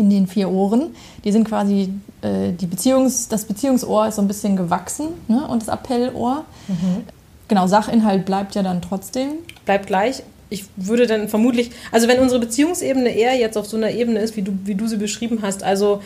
in 0.00 0.10
den 0.10 0.26
vier 0.26 0.50
Ohren. 0.50 0.94
Die 1.24 1.32
sind 1.32 1.44
quasi, 1.46 1.92
äh, 2.22 2.52
die 2.52 2.66
Beziehungs-, 2.66 3.28
das 3.28 3.44
Beziehungsohr 3.44 4.08
ist 4.08 4.16
so 4.16 4.22
ein 4.22 4.28
bisschen 4.28 4.56
gewachsen 4.56 5.08
ne? 5.28 5.46
und 5.46 5.62
das 5.62 5.68
Appellohr. 5.68 6.44
Mhm. 6.68 7.04
Genau, 7.48 7.66
Sachinhalt 7.66 8.24
bleibt 8.24 8.54
ja 8.54 8.62
dann 8.62 8.82
trotzdem. 8.82 9.30
Bleibt 9.64 9.86
gleich. 9.86 10.22
Ich 10.50 10.64
würde 10.76 11.06
dann 11.06 11.28
vermutlich, 11.28 11.70
also 11.92 12.08
wenn 12.08 12.18
unsere 12.18 12.40
Beziehungsebene 12.40 13.10
eher 13.10 13.36
jetzt 13.36 13.56
auf 13.56 13.66
so 13.66 13.76
einer 13.76 13.90
Ebene 13.90 14.18
ist, 14.18 14.36
wie 14.36 14.42
du, 14.42 14.52
wie 14.64 14.74
du 14.74 14.88
sie 14.88 14.96
beschrieben 14.96 15.40
hast, 15.42 15.62
also 15.62 16.00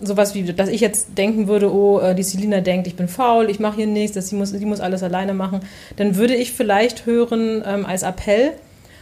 sowas 0.00 0.34
wie, 0.34 0.44
dass 0.44 0.68
ich 0.68 0.80
jetzt 0.80 1.18
denken 1.18 1.48
würde, 1.48 1.72
oh, 1.72 1.98
äh, 2.00 2.14
die 2.14 2.22
Selina 2.22 2.60
denkt, 2.60 2.86
ich 2.86 2.96
bin 2.96 3.08
faul, 3.08 3.50
ich 3.50 3.60
mache 3.60 3.76
hier 3.76 3.86
nichts, 3.86 4.14
dass 4.14 4.28
sie 4.28 4.36
muss, 4.36 4.52
die 4.52 4.64
muss 4.64 4.80
alles 4.80 5.02
alleine 5.02 5.34
machen, 5.34 5.60
dann 5.96 6.16
würde 6.16 6.34
ich 6.34 6.52
vielleicht 6.52 7.06
hören 7.06 7.62
ähm, 7.66 7.86
als 7.86 8.02
Appell, 8.02 8.52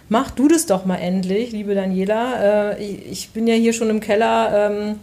mach 0.08 0.30
du 0.30 0.48
das 0.48 0.66
doch 0.66 0.84
mal 0.84 0.96
endlich, 0.96 1.52
liebe 1.52 1.74
Daniela. 1.74 2.74
Äh, 2.74 2.82
ich 2.82 3.30
bin 3.30 3.46
ja 3.46 3.54
hier 3.54 3.72
schon 3.72 3.90
im 3.90 4.00
Keller 4.00 4.70
ähm, 4.70 4.96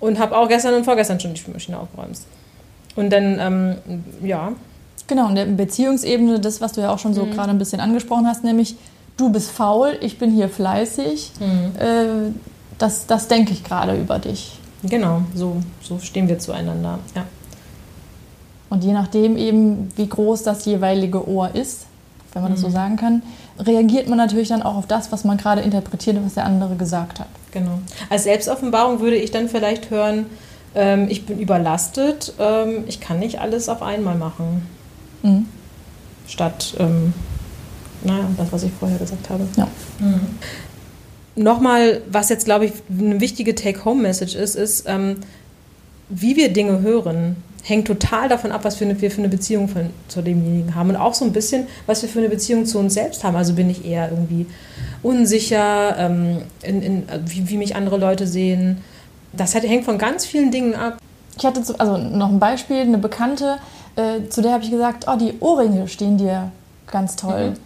und 0.00 0.18
habe 0.18 0.36
auch 0.36 0.48
gestern 0.48 0.74
und 0.74 0.84
vorgestern 0.84 1.20
schon 1.20 1.32
die 1.34 1.40
Spülmaschine 1.40 1.78
aufgeräumt. 1.78 2.18
Und 2.96 3.10
dann, 3.10 3.38
ähm, 3.38 4.02
ja. 4.22 4.52
Genau, 5.06 5.28
in 5.28 5.34
der 5.34 5.46
Beziehungsebene, 5.46 6.40
das, 6.40 6.60
was 6.60 6.72
du 6.72 6.80
ja 6.80 6.92
auch 6.92 6.98
schon 6.98 7.14
so 7.14 7.24
mhm. 7.24 7.32
gerade 7.32 7.50
ein 7.50 7.58
bisschen 7.58 7.80
angesprochen 7.80 8.26
hast, 8.26 8.44
nämlich 8.44 8.76
du 9.16 9.30
bist 9.30 9.50
faul, 9.50 9.98
ich 10.00 10.18
bin 10.18 10.30
hier 10.30 10.48
fleißig. 10.48 11.32
Mhm. 11.40 11.80
Äh, 11.80 12.32
das, 12.78 13.06
das 13.06 13.28
denke 13.28 13.52
ich 13.52 13.62
gerade 13.64 13.98
über 13.98 14.18
dich. 14.18 14.58
Genau, 14.82 15.22
so, 15.34 15.62
so 15.80 15.98
stehen 16.00 16.28
wir 16.28 16.38
zueinander, 16.38 16.98
ja. 17.14 17.24
Und 18.68 18.82
je 18.82 18.92
nachdem 18.92 19.36
eben, 19.36 19.90
wie 19.96 20.08
groß 20.08 20.44
das 20.44 20.64
jeweilige 20.64 21.28
Ohr 21.28 21.54
ist, 21.54 21.86
wenn 22.32 22.42
man 22.42 22.52
mhm. 22.52 22.54
das 22.54 22.62
so 22.62 22.68
mhm. 22.68 22.72
sagen 22.72 22.96
kann, 22.96 23.22
reagiert 23.58 24.08
man 24.08 24.18
natürlich 24.18 24.48
dann 24.48 24.62
auch 24.62 24.76
auf 24.76 24.86
das, 24.86 25.12
was 25.12 25.24
man 25.24 25.36
gerade 25.36 25.60
interpretiert, 25.60 26.16
was 26.24 26.34
der 26.34 26.44
andere 26.44 26.76
gesagt 26.76 27.20
hat. 27.20 27.28
Genau. 27.52 27.78
Als 28.08 28.24
Selbstoffenbarung 28.24 29.00
würde 29.00 29.16
ich 29.16 29.30
dann 29.30 29.48
vielleicht 29.48 29.90
hören, 29.90 30.26
ähm, 30.74 31.06
ich 31.08 31.26
bin 31.26 31.38
überlastet, 31.38 32.32
ähm, 32.38 32.84
ich 32.86 33.00
kann 33.00 33.18
nicht 33.18 33.40
alles 33.40 33.68
auf 33.68 33.82
einmal 33.82 34.16
machen. 34.16 34.66
Mhm. 35.22 35.46
Statt, 36.26 36.74
ähm, 36.78 37.12
naja, 38.04 38.24
das, 38.36 38.52
was 38.52 38.62
ich 38.62 38.72
vorher 38.78 38.98
gesagt 38.98 39.28
habe. 39.30 39.46
Ja. 39.56 39.68
Mhm. 39.98 40.20
Nochmal, 41.34 42.02
was 42.10 42.28
jetzt, 42.28 42.44
glaube 42.44 42.66
ich, 42.66 42.72
eine 42.90 43.20
wichtige 43.20 43.54
Take-Home-Message 43.54 44.34
ist, 44.34 44.54
ist, 44.54 44.84
ähm, 44.86 45.16
wie 46.08 46.36
wir 46.36 46.52
Dinge 46.52 46.80
hören 46.80 47.36
hängt 47.62 47.86
total 47.86 48.28
davon 48.28 48.50
ab, 48.50 48.64
was 48.64 48.80
wir 48.80 48.94
für 48.96 49.18
eine 49.18 49.28
Beziehung 49.28 49.68
von, 49.68 49.90
zu 50.08 50.20
demjenigen 50.20 50.74
haben 50.74 50.90
und 50.90 50.96
auch 50.96 51.14
so 51.14 51.24
ein 51.24 51.32
bisschen, 51.32 51.68
was 51.86 52.02
wir 52.02 52.08
für 52.08 52.18
eine 52.18 52.28
Beziehung 52.28 52.66
zu 52.66 52.78
uns 52.78 52.94
selbst 52.94 53.22
haben. 53.22 53.36
Also 53.36 53.54
bin 53.54 53.70
ich 53.70 53.84
eher 53.84 54.10
irgendwie 54.10 54.46
unsicher, 55.02 55.96
ähm, 55.96 56.42
in, 56.62 56.82
in, 56.82 57.02
wie, 57.24 57.48
wie, 57.48 57.56
mich 57.56 57.76
andere 57.76 57.98
Leute 57.98 58.26
sehen. 58.26 58.78
Das 59.32 59.54
hängt 59.54 59.84
von 59.84 59.96
ganz 59.96 60.26
vielen 60.26 60.50
Dingen 60.50 60.74
ab. 60.74 60.98
Ich 61.38 61.46
hatte 61.46 61.62
zu, 61.62 61.78
also 61.78 61.96
noch 61.96 62.28
ein 62.28 62.40
Beispiel, 62.40 62.80
eine 62.80 62.98
Bekannte, 62.98 63.58
äh, 63.96 64.28
zu 64.28 64.42
der 64.42 64.52
habe 64.52 64.64
ich 64.64 64.70
gesagt, 64.70 65.06
oh, 65.08 65.16
die 65.16 65.34
Ohrringe 65.40 65.86
stehen 65.86 66.18
dir 66.18 66.50
ganz 66.90 67.16
toll. 67.16 67.50
Mhm. 67.50 67.56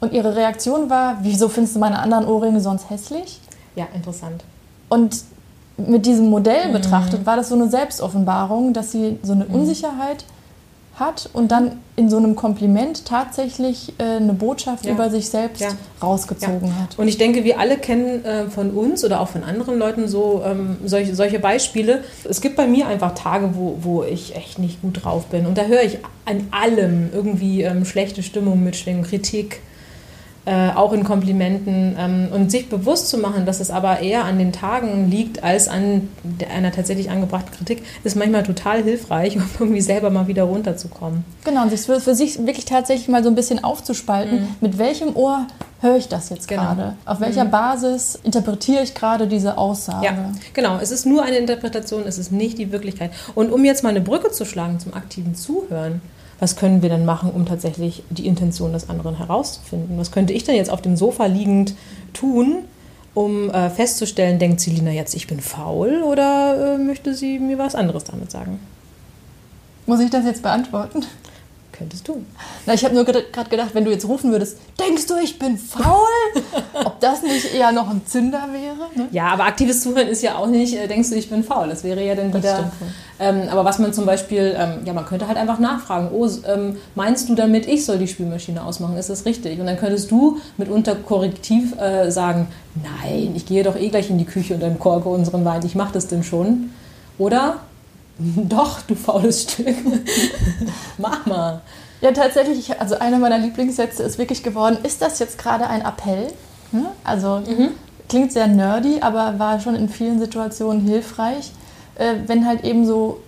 Und 0.00 0.12
ihre 0.12 0.36
Reaktion 0.36 0.90
war, 0.90 1.18
wieso 1.22 1.48
findest 1.48 1.76
du 1.76 1.80
meine 1.80 1.98
anderen 1.98 2.26
Ohrringe 2.26 2.60
sonst 2.60 2.88
hässlich? 2.90 3.40
Ja, 3.74 3.86
interessant. 3.94 4.44
Und 4.88 5.24
mit 5.76 6.06
diesem 6.06 6.26
Modell 6.30 6.68
mhm. 6.68 6.72
betrachtet, 6.72 7.26
war 7.26 7.36
das 7.36 7.48
so 7.48 7.54
eine 7.54 7.68
Selbstoffenbarung, 7.68 8.72
dass 8.72 8.92
sie 8.92 9.18
so 9.22 9.32
eine 9.32 9.44
mhm. 9.44 9.54
Unsicherheit 9.54 10.24
hat 10.96 11.28
und 11.32 11.50
dann 11.50 11.80
in 11.96 12.08
so 12.08 12.16
einem 12.16 12.36
Kompliment 12.36 13.04
tatsächlich 13.04 13.94
äh, 13.98 14.16
eine 14.16 14.32
Botschaft 14.32 14.86
ja. 14.86 14.92
über 14.92 15.10
sich 15.10 15.28
selbst 15.28 15.60
ja. 15.60 15.68
rausgezogen 16.02 16.68
ja. 16.68 16.82
hat. 16.82 16.98
Und 16.98 17.08
ich 17.08 17.18
denke, 17.18 17.44
wir 17.44 17.58
alle 17.58 17.78
kennen 17.78 18.24
äh, 18.24 18.46
von 18.48 18.70
uns 18.70 19.04
oder 19.04 19.20
auch 19.20 19.28
von 19.28 19.42
anderen 19.42 19.78
Leuten 19.78 20.06
so 20.06 20.42
ähm, 20.44 20.76
solche, 20.84 21.14
solche 21.16 21.40
Beispiele. 21.40 22.04
Es 22.28 22.40
gibt 22.40 22.56
bei 22.56 22.66
mir 22.66 22.86
einfach 22.86 23.14
Tage, 23.14 23.50
wo, 23.54 23.78
wo 23.80 24.04
ich 24.04 24.36
echt 24.36 24.60
nicht 24.60 24.82
gut 24.82 25.04
drauf 25.04 25.26
bin. 25.26 25.46
Und 25.46 25.58
da 25.58 25.64
höre 25.64 25.82
ich 25.82 25.98
an 26.26 26.46
allem 26.52 27.10
irgendwie 27.12 27.62
ähm, 27.62 27.84
schlechte 27.84 28.22
Stimmung 28.22 28.62
mitschwingen, 28.62 29.02
Kritik 29.02 29.62
äh, 30.46 30.70
auch 30.70 30.92
in 30.92 31.04
Komplimenten 31.04 31.96
ähm, 31.98 32.28
und 32.30 32.50
sich 32.50 32.68
bewusst 32.68 33.08
zu 33.08 33.18
machen, 33.18 33.46
dass 33.46 33.60
es 33.60 33.70
aber 33.70 34.00
eher 34.00 34.24
an 34.24 34.38
den 34.38 34.52
Tagen 34.52 35.10
liegt 35.10 35.42
als 35.42 35.68
an 35.68 36.08
einer 36.54 36.70
tatsächlich 36.70 37.10
angebrachten 37.10 37.50
Kritik, 37.56 37.82
ist 38.04 38.14
manchmal 38.14 38.42
total 38.42 38.82
hilfreich, 38.82 39.36
um 39.36 39.44
irgendwie 39.58 39.80
selber 39.80 40.10
mal 40.10 40.26
wieder 40.26 40.44
runterzukommen. 40.44 41.24
Genau, 41.44 41.62
und 41.62 41.70
sich 41.70 41.80
für, 41.80 42.00
für 42.00 42.14
sich 42.14 42.38
wirklich 42.46 42.66
tatsächlich 42.66 43.08
mal 43.08 43.22
so 43.22 43.30
ein 43.30 43.34
bisschen 43.34 43.64
aufzuspalten, 43.64 44.42
mhm. 44.42 44.48
mit 44.60 44.76
welchem 44.76 45.16
Ohr 45.16 45.46
höre 45.80 45.96
ich 45.96 46.08
das 46.08 46.30
jetzt 46.30 46.48
genau. 46.48 46.62
gerade? 46.62 46.96
Auf 47.04 47.20
welcher 47.20 47.44
mhm. 47.44 47.50
Basis 47.50 48.18
interpretiere 48.22 48.82
ich 48.82 48.94
gerade 48.94 49.26
diese 49.26 49.56
Aussage? 49.56 50.04
Ja, 50.04 50.32
genau. 50.52 50.78
Es 50.78 50.90
ist 50.90 51.06
nur 51.06 51.22
eine 51.22 51.36
Interpretation, 51.36 52.04
es 52.06 52.18
ist 52.18 52.32
nicht 52.32 52.58
die 52.58 52.72
Wirklichkeit. 52.72 53.12
Und 53.34 53.52
um 53.52 53.64
jetzt 53.64 53.82
mal 53.82 53.90
eine 53.90 54.00
Brücke 54.00 54.30
zu 54.30 54.44
schlagen 54.44 54.80
zum 54.80 54.94
aktiven 54.94 55.34
Zuhören, 55.34 56.02
was 56.40 56.56
können 56.56 56.82
wir 56.82 56.88
denn 56.88 57.04
machen, 57.04 57.30
um 57.30 57.46
tatsächlich 57.46 58.02
die 58.10 58.26
Intention 58.26 58.72
des 58.72 58.90
anderen 58.90 59.16
herauszufinden? 59.16 59.98
Was 59.98 60.10
könnte 60.10 60.32
ich 60.32 60.44
denn 60.44 60.56
jetzt 60.56 60.70
auf 60.70 60.82
dem 60.82 60.96
Sofa 60.96 61.26
liegend 61.26 61.74
tun, 62.12 62.64
um 63.14 63.50
äh, 63.50 63.70
festzustellen, 63.70 64.38
denkt 64.38 64.60
Selina 64.60 64.90
jetzt, 64.90 65.14
ich 65.14 65.26
bin 65.26 65.40
faul 65.40 66.02
oder 66.02 66.74
äh, 66.74 66.78
möchte 66.78 67.14
sie 67.14 67.38
mir 67.38 67.58
was 67.58 67.74
anderes 67.74 68.04
damit 68.04 68.30
sagen? 68.30 68.58
Muss 69.86 70.00
ich 70.00 70.10
das 70.10 70.24
jetzt 70.24 70.42
beantworten? 70.42 71.04
Könntest 71.72 72.06
du. 72.08 72.24
Na, 72.66 72.74
ich 72.74 72.84
habe 72.84 72.94
nur 72.94 73.04
gerade 73.04 73.24
gedacht, 73.50 73.70
wenn 73.74 73.84
du 73.84 73.90
jetzt 73.90 74.06
rufen 74.06 74.30
würdest, 74.30 74.58
denkst 74.78 75.06
du, 75.06 75.16
ich 75.22 75.38
bin 75.38 75.58
faul? 75.58 76.06
Ob 76.84 77.00
das 77.00 77.22
nicht 77.22 77.54
eher 77.54 77.72
noch 77.72 77.88
ein 77.88 78.02
Zünder 78.06 78.48
wäre? 78.52 78.88
Ne? 78.94 79.08
Ja, 79.10 79.28
aber 79.28 79.44
aktives 79.44 79.82
Zuhören 79.82 80.08
ist 80.08 80.22
ja 80.22 80.36
auch 80.36 80.46
nicht, 80.46 80.74
äh, 80.74 80.86
denkst 80.86 81.10
du, 81.10 81.16
ich 81.16 81.30
bin 81.30 81.44
faul. 81.44 81.68
Das 81.68 81.84
wäre 81.84 82.04
ja 82.04 82.14
dann 82.14 82.32
wieder. 82.32 82.72
Ähm, 83.18 83.42
aber 83.50 83.64
was 83.64 83.78
man 83.78 83.92
zum 83.92 84.06
Beispiel, 84.06 84.56
ähm, 84.58 84.84
ja, 84.84 84.92
man 84.92 85.06
könnte 85.06 85.28
halt 85.28 85.38
einfach 85.38 85.58
nachfragen: 85.58 86.08
Oh, 86.12 86.28
ähm, 86.46 86.76
meinst 86.94 87.28
du 87.28 87.34
damit, 87.34 87.66
ich 87.66 87.84
soll 87.84 87.98
die 87.98 88.08
Spülmaschine 88.08 88.64
ausmachen? 88.64 88.96
Ist 88.96 89.10
das 89.10 89.24
richtig? 89.24 89.60
Und 89.60 89.66
dann 89.66 89.76
könntest 89.76 90.10
du 90.10 90.38
mitunter 90.56 90.94
korrektiv 90.96 91.78
äh, 91.78 92.10
sagen: 92.10 92.48
Nein, 92.74 93.32
ich 93.34 93.46
gehe 93.46 93.62
doch 93.62 93.76
eh 93.76 93.88
gleich 93.88 94.10
in 94.10 94.18
die 94.18 94.24
Küche 94.24 94.54
und 94.54 94.62
dann 94.62 94.78
korke 94.78 95.08
unseren 95.08 95.44
Wein. 95.44 95.64
Ich 95.64 95.74
mache 95.74 95.92
das 95.92 96.08
denn 96.08 96.24
schon. 96.24 96.70
Oder 97.18 97.58
Doch, 98.18 98.82
du 98.82 98.94
faules 98.94 99.42
Stück. 99.42 99.76
Mach 100.98 101.26
mal. 101.26 101.60
Ja, 102.04 102.12
tatsächlich, 102.12 102.78
also 102.78 102.98
einer 102.98 103.18
meiner 103.18 103.38
Lieblingssätze 103.38 104.02
ist 104.02 104.18
wirklich 104.18 104.42
geworden, 104.42 104.76
ist 104.82 105.00
das 105.00 105.18
jetzt 105.20 105.38
gerade 105.38 105.66
ein 105.68 105.80
Appell? 105.80 106.26
Hm? 106.70 106.84
Also 107.02 107.40
mhm. 107.46 107.70
klingt 108.10 108.30
sehr 108.30 108.46
nerdy, 108.46 108.98
aber 109.00 109.38
war 109.38 109.58
schon 109.58 109.74
in 109.74 109.88
vielen 109.88 110.18
Situationen 110.18 110.82
hilfreich, 110.82 111.52
äh, 111.94 112.16
wenn 112.26 112.46
halt 112.46 112.62
eben 112.62 112.84
so 112.84 113.20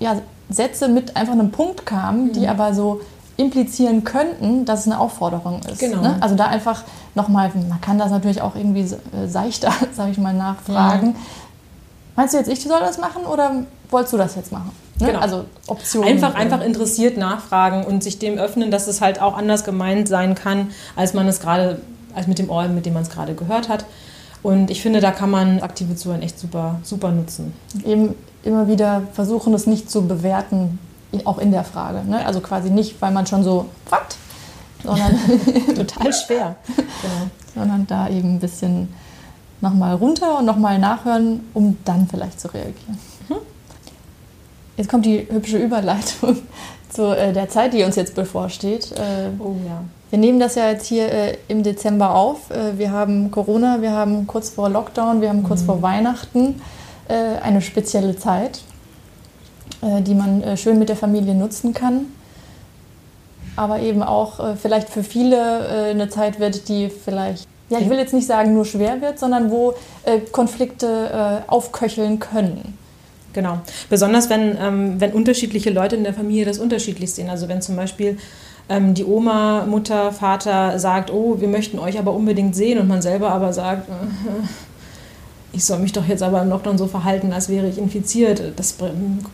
ja, 0.00 0.16
Sätze 0.48 0.88
mit 0.88 1.14
einfach 1.14 1.34
einem 1.34 1.52
Punkt 1.52 1.86
kamen, 1.86 2.24
mhm. 2.24 2.32
die 2.32 2.48
aber 2.48 2.74
so 2.74 3.02
implizieren 3.36 4.02
könnten, 4.02 4.64
dass 4.64 4.80
es 4.80 4.86
eine 4.86 4.98
Aufforderung 4.98 5.60
ist. 5.70 5.78
Genau. 5.78 6.00
Ne? 6.02 6.16
Also 6.20 6.34
da 6.34 6.46
einfach 6.46 6.82
nochmal, 7.14 7.52
man 7.68 7.80
kann 7.80 7.98
das 7.98 8.10
natürlich 8.10 8.42
auch 8.42 8.56
irgendwie 8.56 8.80
äh, 8.80 9.28
seichter, 9.28 9.72
sage 9.92 10.10
ich 10.10 10.18
mal, 10.18 10.34
nachfragen. 10.34 11.10
Ja. 11.10 11.14
Meinst 12.16 12.34
du 12.34 12.38
jetzt, 12.38 12.48
ich 12.48 12.62
soll 12.62 12.80
das 12.80 12.98
machen 12.98 13.24
oder 13.24 13.64
wolltest 13.90 14.14
du 14.14 14.16
das 14.16 14.34
jetzt 14.34 14.50
machen? 14.50 14.72
Ne? 14.98 15.08
Genau. 15.08 15.20
Also 15.20 15.44
Optionen. 15.66 16.08
Einfach, 16.08 16.34
einfach 16.34 16.62
interessiert 16.62 17.18
nachfragen 17.18 17.84
und 17.84 18.02
sich 18.02 18.18
dem 18.18 18.38
öffnen, 18.38 18.70
dass 18.70 18.86
es 18.86 19.00
halt 19.00 19.20
auch 19.20 19.36
anders 19.36 19.64
gemeint 19.64 20.08
sein 20.08 20.34
kann, 20.34 20.70
als 20.96 21.12
man 21.14 21.28
es 21.28 21.40
gerade, 21.40 21.80
als 22.14 22.26
mit 22.26 22.38
dem 22.38 22.50
Ohr, 22.50 22.66
mit 22.68 22.86
dem 22.86 22.94
man 22.94 23.02
es 23.02 23.10
gerade 23.10 23.34
gehört 23.34 23.68
hat. 23.68 23.84
Und 24.42 24.70
ich 24.70 24.80
finde, 24.80 25.00
da 25.00 25.10
kann 25.10 25.30
man 25.30 25.60
aktive 25.60 25.96
Zuhören 25.96 26.22
echt 26.22 26.38
super, 26.38 26.78
super 26.82 27.10
nutzen. 27.10 27.52
Eben 27.84 28.14
immer 28.44 28.68
wieder 28.68 29.02
versuchen, 29.12 29.52
es 29.54 29.66
nicht 29.66 29.90
zu 29.90 30.06
bewerten, 30.06 30.78
auch 31.24 31.38
in 31.38 31.50
der 31.50 31.64
Frage. 31.64 32.02
Ne? 32.08 32.24
Also 32.24 32.40
quasi 32.40 32.70
nicht, 32.70 33.00
weil 33.00 33.10
man 33.10 33.26
schon 33.26 33.42
so, 33.42 33.66
was? 33.90 34.00
Sondern 34.84 35.18
total 35.74 36.12
schwer. 36.12 36.56
Genau. 36.76 37.30
Sondern 37.54 37.86
da 37.86 38.08
eben 38.08 38.34
ein 38.34 38.38
bisschen 38.38 38.88
nochmal 39.60 39.94
runter 39.94 40.38
und 40.38 40.44
nochmal 40.44 40.78
nachhören, 40.78 41.40
um 41.54 41.76
dann 41.84 42.06
vielleicht 42.08 42.40
zu 42.40 42.48
reagieren. 42.48 42.98
Mhm. 43.28 43.36
Jetzt 44.76 44.88
kommt 44.88 45.06
die 45.06 45.26
hübsche 45.30 45.58
Überleitung 45.58 46.36
zu 46.90 47.16
äh, 47.16 47.32
der 47.32 47.48
Zeit, 47.48 47.72
die 47.72 47.82
uns 47.82 47.96
jetzt 47.96 48.14
bevorsteht. 48.14 48.92
Äh, 48.92 49.30
oh 49.38 49.56
ja. 49.66 49.82
Wir 50.10 50.18
nehmen 50.18 50.38
das 50.38 50.54
ja 50.54 50.70
jetzt 50.70 50.86
hier 50.86 51.10
äh, 51.10 51.36
im 51.48 51.62
Dezember 51.62 52.14
auf. 52.14 52.50
Äh, 52.50 52.78
wir 52.78 52.92
haben 52.92 53.30
Corona, 53.30 53.80
wir 53.80 53.92
haben 53.92 54.26
kurz 54.26 54.50
vor 54.50 54.68
Lockdown, 54.68 55.20
wir 55.20 55.28
haben 55.28 55.42
kurz 55.42 55.62
mhm. 55.62 55.66
vor 55.66 55.82
Weihnachten 55.82 56.60
eine 57.08 57.62
spezielle 57.62 58.16
Zeit, 58.16 58.62
die 59.80 60.14
man 60.16 60.56
schön 60.56 60.76
mit 60.76 60.88
der 60.88 60.96
Familie 60.96 61.36
nutzen 61.36 61.72
kann. 61.72 62.06
Aber 63.54 63.78
eben 63.78 64.02
auch 64.02 64.56
vielleicht 64.56 64.88
für 64.88 65.04
viele 65.04 65.68
eine 65.68 66.08
Zeit 66.08 66.40
wird, 66.40 66.68
die 66.68 66.88
vielleicht 66.88 67.46
ja, 67.68 67.78
ich 67.78 67.90
will 67.90 67.98
jetzt 67.98 68.14
nicht 68.14 68.26
sagen, 68.26 68.54
nur 68.54 68.64
schwer 68.64 69.00
wird, 69.00 69.18
sondern 69.18 69.50
wo 69.50 69.74
äh, 70.04 70.20
Konflikte 70.20 71.42
äh, 71.46 71.50
aufköcheln 71.50 72.20
können. 72.20 72.76
Genau. 73.32 73.58
Besonders 73.90 74.30
wenn, 74.30 74.56
ähm, 74.58 75.00
wenn 75.00 75.12
unterschiedliche 75.12 75.70
Leute 75.70 75.96
in 75.96 76.04
der 76.04 76.14
Familie 76.14 76.44
das 76.44 76.58
unterschiedlich 76.58 77.12
sehen. 77.12 77.28
Also 77.28 77.48
wenn 77.48 77.60
zum 77.60 77.76
Beispiel 77.76 78.18
ähm, 78.68 78.94
die 78.94 79.04
Oma, 79.04 79.66
Mutter, 79.66 80.12
Vater 80.12 80.78
sagt, 80.78 81.12
oh, 81.12 81.40
wir 81.40 81.48
möchten 81.48 81.78
euch 81.78 81.98
aber 81.98 82.14
unbedingt 82.14 82.56
sehen 82.56 82.78
und 82.78 82.88
man 82.88 83.02
selber 83.02 83.30
aber 83.30 83.52
sagt, 83.52 83.88
äh, 83.88 83.92
ich 85.52 85.64
soll 85.64 85.80
mich 85.80 85.92
doch 85.92 86.06
jetzt 86.06 86.22
aber 86.22 86.40
im 86.42 86.50
Lockdown 86.50 86.78
so 86.78 86.86
verhalten, 86.86 87.32
als 87.32 87.48
wäre 87.48 87.68
ich 87.68 87.78
infiziert. 87.78 88.42
Das 88.56 88.76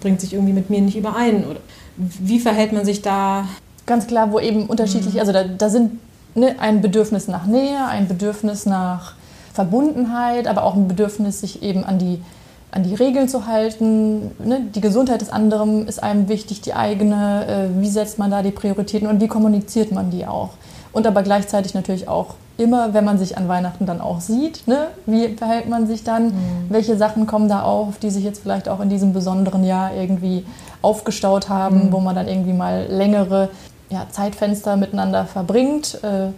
bringt 0.00 0.20
sich 0.20 0.32
irgendwie 0.32 0.52
mit 0.52 0.70
mir 0.70 0.80
nicht 0.80 0.96
überein. 0.96 1.44
Oder 1.44 1.60
wie 1.96 2.40
verhält 2.40 2.72
man 2.72 2.84
sich 2.84 3.02
da? 3.02 3.46
Ganz 3.86 4.06
klar, 4.06 4.32
wo 4.32 4.38
eben 4.38 4.66
unterschiedlich, 4.66 5.14
mhm. 5.14 5.20
also 5.20 5.32
da, 5.32 5.44
da 5.44 5.68
sind 5.68 5.98
ne, 6.34 6.56
ein 6.58 6.80
Bedürfnis 6.80 7.28
nach 7.28 7.46
Nähe, 7.46 7.86
ein 7.86 8.08
Bedürfnis 8.08 8.66
nach 8.66 9.14
Verbundenheit, 9.52 10.46
aber 10.46 10.64
auch 10.64 10.74
ein 10.74 10.88
Bedürfnis, 10.88 11.40
sich 11.40 11.62
eben 11.62 11.84
an 11.84 11.98
die, 11.98 12.22
an 12.70 12.82
die 12.82 12.94
Regeln 12.94 13.28
zu 13.28 13.46
halten. 13.46 14.30
Ne? 14.44 14.62
Die 14.74 14.80
Gesundheit 14.80 15.20
des 15.20 15.30
anderen 15.30 15.86
ist 15.86 16.02
einem 16.02 16.28
wichtig, 16.28 16.62
die 16.62 16.74
eigene. 16.74 17.46
Äh, 17.46 17.80
wie 17.82 17.88
setzt 17.88 18.18
man 18.18 18.30
da 18.30 18.42
die 18.42 18.50
Prioritäten 18.50 19.08
und 19.08 19.20
wie 19.20 19.28
kommuniziert 19.28 19.92
man 19.92 20.10
die 20.10 20.26
auch? 20.26 20.50
Und 20.92 21.06
aber 21.06 21.22
gleichzeitig 21.22 21.74
natürlich 21.74 22.08
auch 22.08 22.34
immer, 22.58 22.94
wenn 22.94 23.04
man 23.04 23.18
sich 23.18 23.38
an 23.38 23.48
Weihnachten 23.48 23.86
dann 23.86 24.00
auch 24.00 24.20
sieht, 24.20 24.66
ne? 24.68 24.88
wie 25.06 25.28
verhält 25.36 25.68
man 25.68 25.86
sich 25.86 26.04
dann? 26.04 26.26
Mhm. 26.26 26.32
Welche 26.68 26.96
Sachen 26.96 27.26
kommen 27.26 27.48
da 27.48 27.62
auf, 27.62 27.98
die 27.98 28.10
sich 28.10 28.24
jetzt 28.24 28.42
vielleicht 28.42 28.68
auch 28.68 28.80
in 28.80 28.90
diesem 28.90 29.12
besonderen 29.12 29.64
Jahr 29.64 29.94
irgendwie 29.94 30.44
aufgestaut 30.82 31.48
haben, 31.48 31.86
mhm. 31.86 31.92
wo 31.92 32.00
man 32.00 32.14
dann 32.14 32.28
irgendwie 32.28 32.52
mal 32.52 32.86
längere 32.88 33.48
ja, 33.92 34.06
Zeitfenster 34.10 34.76
miteinander 34.76 35.26
verbringt 35.26 35.98
äh, 36.02 36.28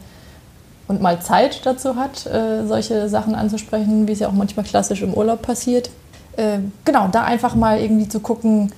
und 0.88 1.00
mal 1.00 1.20
Zeit 1.20 1.64
dazu 1.64 1.96
hat, 1.96 2.26
äh, 2.26 2.66
solche 2.66 3.08
Sachen 3.08 3.34
anzusprechen, 3.34 4.06
wie 4.06 4.12
es 4.12 4.18
ja 4.18 4.28
auch 4.28 4.32
manchmal 4.32 4.66
klassisch 4.66 5.02
im 5.02 5.14
Urlaub 5.14 5.42
passiert. 5.42 5.90
Äh, 6.36 6.58
genau, 6.84 7.08
da 7.08 7.22
einfach 7.22 7.54
mal 7.54 7.78
irgendwie 7.80 8.08
zu 8.08 8.20
gucken, 8.20 8.72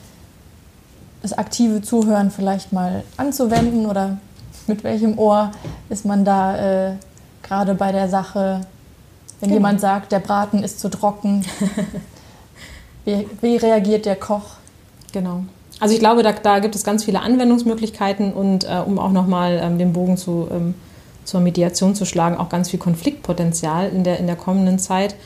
das 1.22 1.32
aktive 1.32 1.82
Zuhören 1.82 2.30
vielleicht 2.30 2.72
mal 2.72 3.02
anzuwenden 3.16 3.86
oder 3.86 4.18
mit 4.66 4.84
welchem 4.84 5.18
Ohr 5.18 5.52
ist 5.88 6.04
man 6.04 6.24
da 6.24 6.90
äh, 6.90 6.96
gerade 7.42 7.74
bei 7.74 7.92
der 7.92 8.08
Sache, 8.08 8.60
wenn 9.40 9.48
genau. 9.48 9.54
jemand 9.54 9.80
sagt, 9.80 10.12
der 10.12 10.20
Braten 10.20 10.62
ist 10.62 10.80
zu 10.80 10.88
trocken. 10.90 11.44
wie, 13.04 13.26
wie 13.40 13.56
reagiert 13.56 14.04
der 14.06 14.16
Koch? 14.16 14.56
Genau. 15.12 15.44
Also 15.78 15.94
ich 15.94 16.00
glaube, 16.00 16.22
da, 16.22 16.32
da, 16.32 16.58
gibt 16.58 16.74
es 16.74 16.84
ganz 16.84 17.04
viele 17.04 17.20
Anwendungsmöglichkeiten 17.20 18.32
und 18.32 18.64
äh, 18.64 18.82
um 18.84 18.98
auch 18.98 19.12
nochmal 19.12 19.60
ähm, 19.62 19.78
den 19.78 19.92
Bogen 19.92 20.16
zu, 20.16 20.48
ähm, 20.50 20.74
zur 21.24 21.40
Mediation 21.40 21.94
zu 21.94 22.06
schlagen, 22.06 22.36
auch 22.36 22.48
ganz 22.48 22.70
viel 22.70 22.78
Konfliktpotenzial 22.78 23.90
in 23.90 24.02
der, 24.02 24.18
in 24.18 24.26
der 24.26 24.36
kommenden 24.36 24.78
Zeit. 24.78 25.16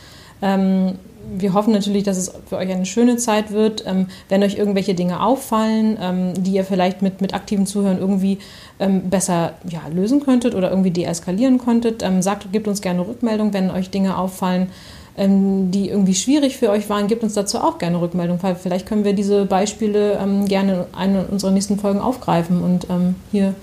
Ähm, 0.42 0.98
wir 1.32 1.52
hoffen 1.52 1.72
natürlich, 1.72 2.02
dass 2.02 2.16
es 2.16 2.32
für 2.48 2.56
euch 2.56 2.70
eine 2.70 2.86
schöne 2.86 3.16
Zeit 3.16 3.52
wird. 3.52 3.84
Ähm, 3.86 4.06
wenn 4.28 4.42
euch 4.42 4.56
irgendwelche 4.56 4.94
Dinge 4.94 5.22
auffallen, 5.22 5.96
ähm, 6.00 6.34
die 6.36 6.52
ihr 6.52 6.64
vielleicht 6.64 7.02
mit, 7.02 7.20
mit 7.20 7.32
aktivem 7.32 7.66
Zuhören 7.66 7.98
irgendwie 7.98 8.38
ähm, 8.80 9.08
besser 9.08 9.52
ja, 9.68 9.82
lösen 9.94 10.20
könntet 10.20 10.56
oder 10.56 10.70
irgendwie 10.70 10.90
deeskalieren 10.90 11.58
konntet, 11.58 12.02
sagt, 12.20 12.50
gebt 12.52 12.66
uns 12.66 12.80
gerne 12.80 13.06
Rückmeldung, 13.06 13.52
wenn 13.52 13.70
euch 13.70 13.90
Dinge 13.90 14.18
auffallen, 14.18 14.70
die 15.16 15.88
irgendwie 15.88 16.14
schwierig 16.14 16.56
für 16.56 16.70
euch 16.70 16.88
waren, 16.88 17.06
gebt 17.06 17.22
uns 17.22 17.34
dazu 17.34 17.58
auch 17.58 17.78
gerne 17.78 18.00
Rückmeldung, 18.00 18.38
weil 18.42 18.54
vielleicht 18.54 18.86
können 18.86 19.04
wir 19.04 19.12
diese 19.12 19.44
Beispiele 19.44 20.18
ähm, 20.18 20.46
gerne 20.46 20.86
in 20.92 20.98
einer 20.98 21.28
unserer 21.30 21.50
nächsten 21.50 21.78
Folgen 21.78 22.00
aufgreifen 22.00 22.62
und 22.62 22.88
ähm, 22.88 23.16
hier, 23.30 23.54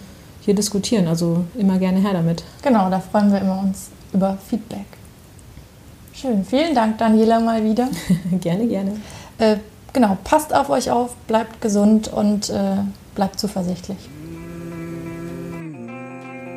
hier 0.42 0.54
diskutieren. 0.54 1.08
Also 1.08 1.46
immer 1.58 1.78
gerne 1.80 2.00
her 2.00 2.14
damit. 2.14 2.44
Genau, 2.62 2.90
da 2.90 3.00
freuen 3.00 3.32
wir 3.32 3.42
immer 3.42 3.60
uns 3.60 3.90
über 4.14 4.38
Feedback. 4.50 4.86
Schön, 6.14 6.44
vielen 6.44 6.74
Dank, 6.74 6.98
Daniela, 6.98 7.40
mal 7.40 7.64
wieder. 7.64 7.90
gerne, 8.42 8.68
gerne. 8.68 8.94
Äh, 9.38 9.58
genau, 9.94 10.18
passt 10.24 10.54
auf 10.54 10.70
euch 10.70 10.90
auf, 10.90 11.16
bleibt 11.28 11.62
gesund 11.62 12.08
und 12.08 12.50
äh, 12.50 12.78
bleibt 13.16 13.40
zuversichtlich. 13.40 13.98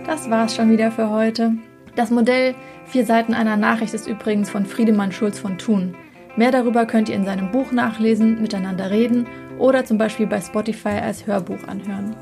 Das 0.07 0.29
war's 0.29 0.57
schon 0.57 0.71
wieder 0.71 0.91
für 0.91 1.11
heute. 1.11 1.53
Das 1.95 2.11
Modell 2.11 2.55
Vier 2.91 3.07
Seiten 3.07 3.35
einer 3.35 3.57
Nachricht 3.57 3.95
ist 3.95 4.09
übrigens 4.09 4.51
von 4.51 4.67
Friedemann 4.67 5.13
Schulz 5.13 5.39
von 5.39 5.59
Thun. 5.59 5.95
Mehr 6.35 6.51
darüber 6.51 6.87
könnt 6.87 7.09
ihr 7.09 7.15
in 7.15 7.25
seinem 7.25 7.53
Buch 7.53 7.71
nachlesen, 7.71 8.43
miteinander 8.43 8.91
reden 8.91 9.29
oder 9.61 9.85
zum 9.85 9.97
Beispiel 9.97 10.27
bei 10.27 10.41
Spotify 10.41 10.99
als 11.01 11.25
Hörbuch 11.25 11.69
anhören. 11.69 12.17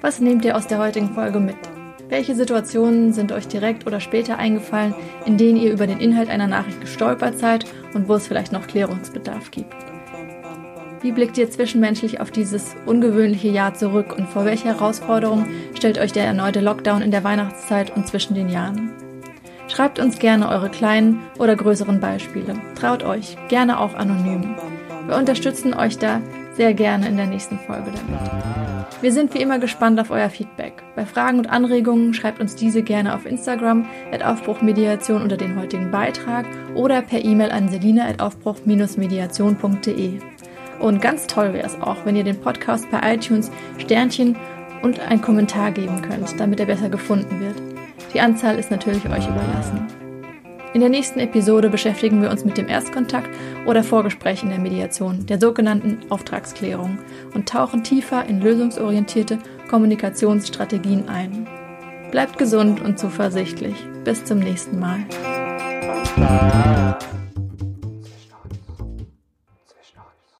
Was 0.00 0.20
nehmt 0.20 0.44
ihr 0.44 0.56
aus 0.56 0.68
der 0.68 0.78
heutigen 0.78 1.12
Folge 1.12 1.40
mit? 1.40 1.56
Welche 2.08 2.36
Situationen 2.36 3.12
sind 3.12 3.32
euch 3.32 3.48
direkt 3.48 3.84
oder 3.84 3.98
später 3.98 4.38
eingefallen, 4.38 4.94
in 5.26 5.38
denen 5.38 5.56
ihr 5.56 5.72
über 5.72 5.88
den 5.88 5.98
Inhalt 5.98 6.30
einer 6.30 6.46
Nachricht 6.46 6.80
gestolpert 6.80 7.40
seid 7.40 7.64
und 7.94 8.08
wo 8.08 8.14
es 8.14 8.28
vielleicht 8.28 8.52
noch 8.52 8.68
Klärungsbedarf 8.68 9.50
gibt? 9.50 9.74
Wie 11.00 11.10
blickt 11.10 11.36
ihr 11.36 11.50
zwischenmenschlich 11.50 12.20
auf 12.20 12.30
dieses 12.30 12.76
ungewöhnliche 12.86 13.48
Jahr 13.48 13.74
zurück 13.74 14.14
und 14.16 14.28
vor 14.28 14.44
welche 14.44 14.68
Herausforderungen 14.68 15.46
stellt 15.74 15.98
euch 15.98 16.12
der 16.12 16.26
erneute 16.26 16.60
Lockdown 16.60 17.02
in 17.02 17.10
der 17.10 17.24
Weihnachtszeit 17.24 17.90
und 17.96 18.06
zwischen 18.06 18.36
den 18.36 18.48
Jahren? 18.48 19.03
Schreibt 19.68 19.98
uns 19.98 20.18
gerne 20.18 20.48
eure 20.48 20.68
kleinen 20.68 21.22
oder 21.38 21.56
größeren 21.56 22.00
Beispiele. 22.00 22.54
Traut 22.78 23.02
euch, 23.02 23.36
gerne 23.48 23.80
auch 23.80 23.94
anonym. 23.94 24.56
Wir 25.06 25.16
unterstützen 25.16 25.74
euch 25.74 25.98
da 25.98 26.20
sehr 26.52 26.74
gerne 26.74 27.08
in 27.08 27.16
der 27.16 27.26
nächsten 27.26 27.58
Folge 27.58 27.90
damit. 27.92 28.20
Wir 29.00 29.12
sind 29.12 29.34
wie 29.34 29.42
immer 29.42 29.58
gespannt 29.58 30.00
auf 30.00 30.10
euer 30.10 30.30
Feedback. 30.30 30.82
Bei 30.96 31.04
Fragen 31.04 31.38
und 31.38 31.50
Anregungen 31.50 32.14
schreibt 32.14 32.40
uns 32.40 32.56
diese 32.56 32.82
gerne 32.82 33.14
auf 33.14 33.26
Instagram 33.26 33.86
at 34.12 34.24
Aufbruchmediation 34.24 35.20
unter 35.20 35.36
den 35.36 35.60
heutigen 35.60 35.90
Beitrag 35.90 36.46
oder 36.74 37.02
per 37.02 37.22
E-Mail 37.22 37.50
an 37.50 37.68
selina 37.68 38.06
at 38.06 38.20
aufbruch-mediation.de. 38.20 40.20
Und 40.80 41.02
ganz 41.02 41.26
toll 41.26 41.52
wäre 41.52 41.66
es 41.66 41.80
auch, 41.80 42.04
wenn 42.04 42.16
ihr 42.16 42.24
den 42.24 42.40
Podcast 42.40 42.90
bei 42.90 43.14
iTunes 43.14 43.50
Sternchen 43.78 44.36
und 44.82 45.00
einen 45.00 45.22
Kommentar 45.22 45.72
geben 45.72 46.02
könnt, 46.02 46.38
damit 46.38 46.60
er 46.60 46.66
besser 46.66 46.88
gefunden 46.88 47.40
wird. 47.40 47.73
Die 48.14 48.20
Anzahl 48.20 48.58
ist 48.58 48.70
natürlich 48.70 49.04
euch 49.06 49.28
überlassen. 49.28 49.86
In 50.72 50.80
der 50.80 50.88
nächsten 50.88 51.20
Episode 51.20 51.68
beschäftigen 51.68 52.22
wir 52.22 52.30
uns 52.30 52.44
mit 52.44 52.56
dem 52.56 52.68
Erstkontakt 52.68 53.28
oder 53.66 53.84
Vorgespräch 53.84 54.42
in 54.42 54.48
der 54.48 54.58
Mediation, 54.58 55.26
der 55.26 55.40
sogenannten 55.40 55.98
Auftragsklärung, 56.10 56.98
und 57.34 57.48
tauchen 57.48 57.84
tiefer 57.84 58.24
in 58.26 58.40
lösungsorientierte 58.40 59.38
Kommunikationsstrategien 59.68 61.08
ein. 61.08 61.46
Bleibt 62.10 62.38
gesund 62.38 62.80
und 62.80 62.98
zuversichtlich. 62.98 63.74
Bis 64.04 64.24
zum 64.24 64.38
nächsten 64.38 64.78
Mal. 64.78 65.04